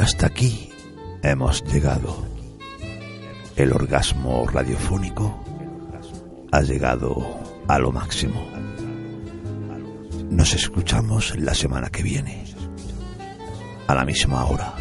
Hasta 0.00 0.26
aquí 0.26 0.70
hemos 1.22 1.62
llegado. 1.64 2.24
El 3.56 3.72
orgasmo 3.72 4.46
radiofónico 4.46 5.44
ha 6.52 6.62
llegado 6.62 7.38
a 7.68 7.78
lo 7.78 7.92
máximo. 7.92 8.42
Nos 10.30 10.54
escuchamos 10.54 11.36
la 11.38 11.54
semana 11.54 11.90
que 11.90 12.02
viene, 12.02 12.44
a 13.86 13.94
la 13.94 14.04
misma 14.04 14.44
hora. 14.46 14.74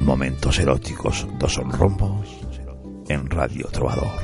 Momentos 0.00 0.58
eróticos, 0.58 1.26
dos 1.38 1.56
rombos, 1.56 2.28
en 3.08 3.28
Radio 3.28 3.66
Trovador. 3.66 4.22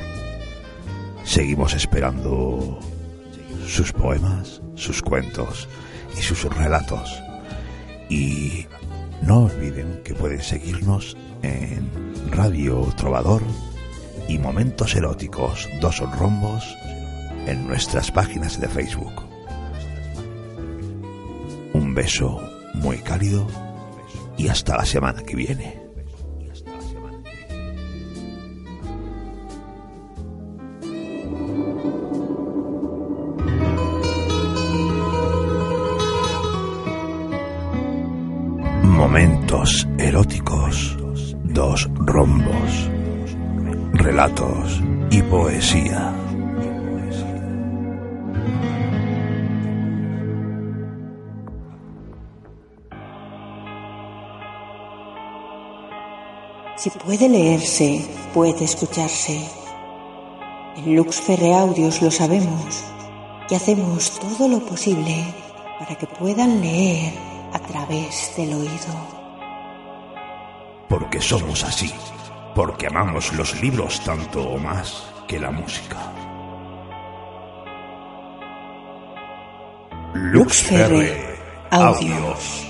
Seguimos 1.23 1.73
esperando 1.75 2.79
sus 3.67 3.91
poemas, 3.91 4.61
sus 4.75 5.01
cuentos 5.01 5.67
y 6.17 6.21
sus 6.21 6.43
relatos. 6.45 7.21
Y 8.09 8.65
no 9.21 9.45
olviden 9.45 10.01
que 10.03 10.13
pueden 10.13 10.41
seguirnos 10.41 11.17
en 11.41 11.89
Radio 12.31 12.81
Trovador 12.95 13.41
y 14.27 14.37
Momentos 14.37 14.95
Eróticos 14.95 15.67
Dos 15.81 15.99
Rombos 16.17 16.77
en 17.45 17.67
nuestras 17.67 18.11
páginas 18.11 18.59
de 18.59 18.67
Facebook. 18.67 19.23
Un 21.73 21.93
beso 21.95 22.41
muy 22.75 22.97
cálido 22.97 23.47
y 24.37 24.47
hasta 24.49 24.77
la 24.77 24.85
semana 24.85 25.23
que 25.23 25.35
viene. 25.35 25.86
Si 56.77 56.91
puede 56.91 57.27
leerse, 57.27 58.05
puede 58.35 58.63
escucharse. 58.63 59.49
En 60.75 60.95
Lux 60.95 61.19
Ferre 61.19 61.51
Audios 61.55 62.03
lo 62.03 62.11
sabemos 62.11 62.83
y 63.49 63.55
hacemos 63.55 64.19
todo 64.19 64.47
lo 64.47 64.59
posible 64.59 65.25
para 65.79 65.95
que 65.95 66.05
puedan 66.05 66.61
leer 66.61 67.13
a 67.51 67.57
través 67.57 68.31
del 68.37 68.53
oído. 68.53 68.93
Porque 70.87 71.19
somos 71.19 71.63
así, 71.63 71.91
porque 72.53 72.85
amamos 72.85 73.33
los 73.33 73.59
libros 73.59 73.99
tanto 74.01 74.47
o 74.47 74.59
más 74.59 75.03
que 75.27 75.39
la 75.39 75.49
música. 75.49 75.97
Lux 80.13 80.61
Ferre 80.61 81.39
Audios. 81.71 82.67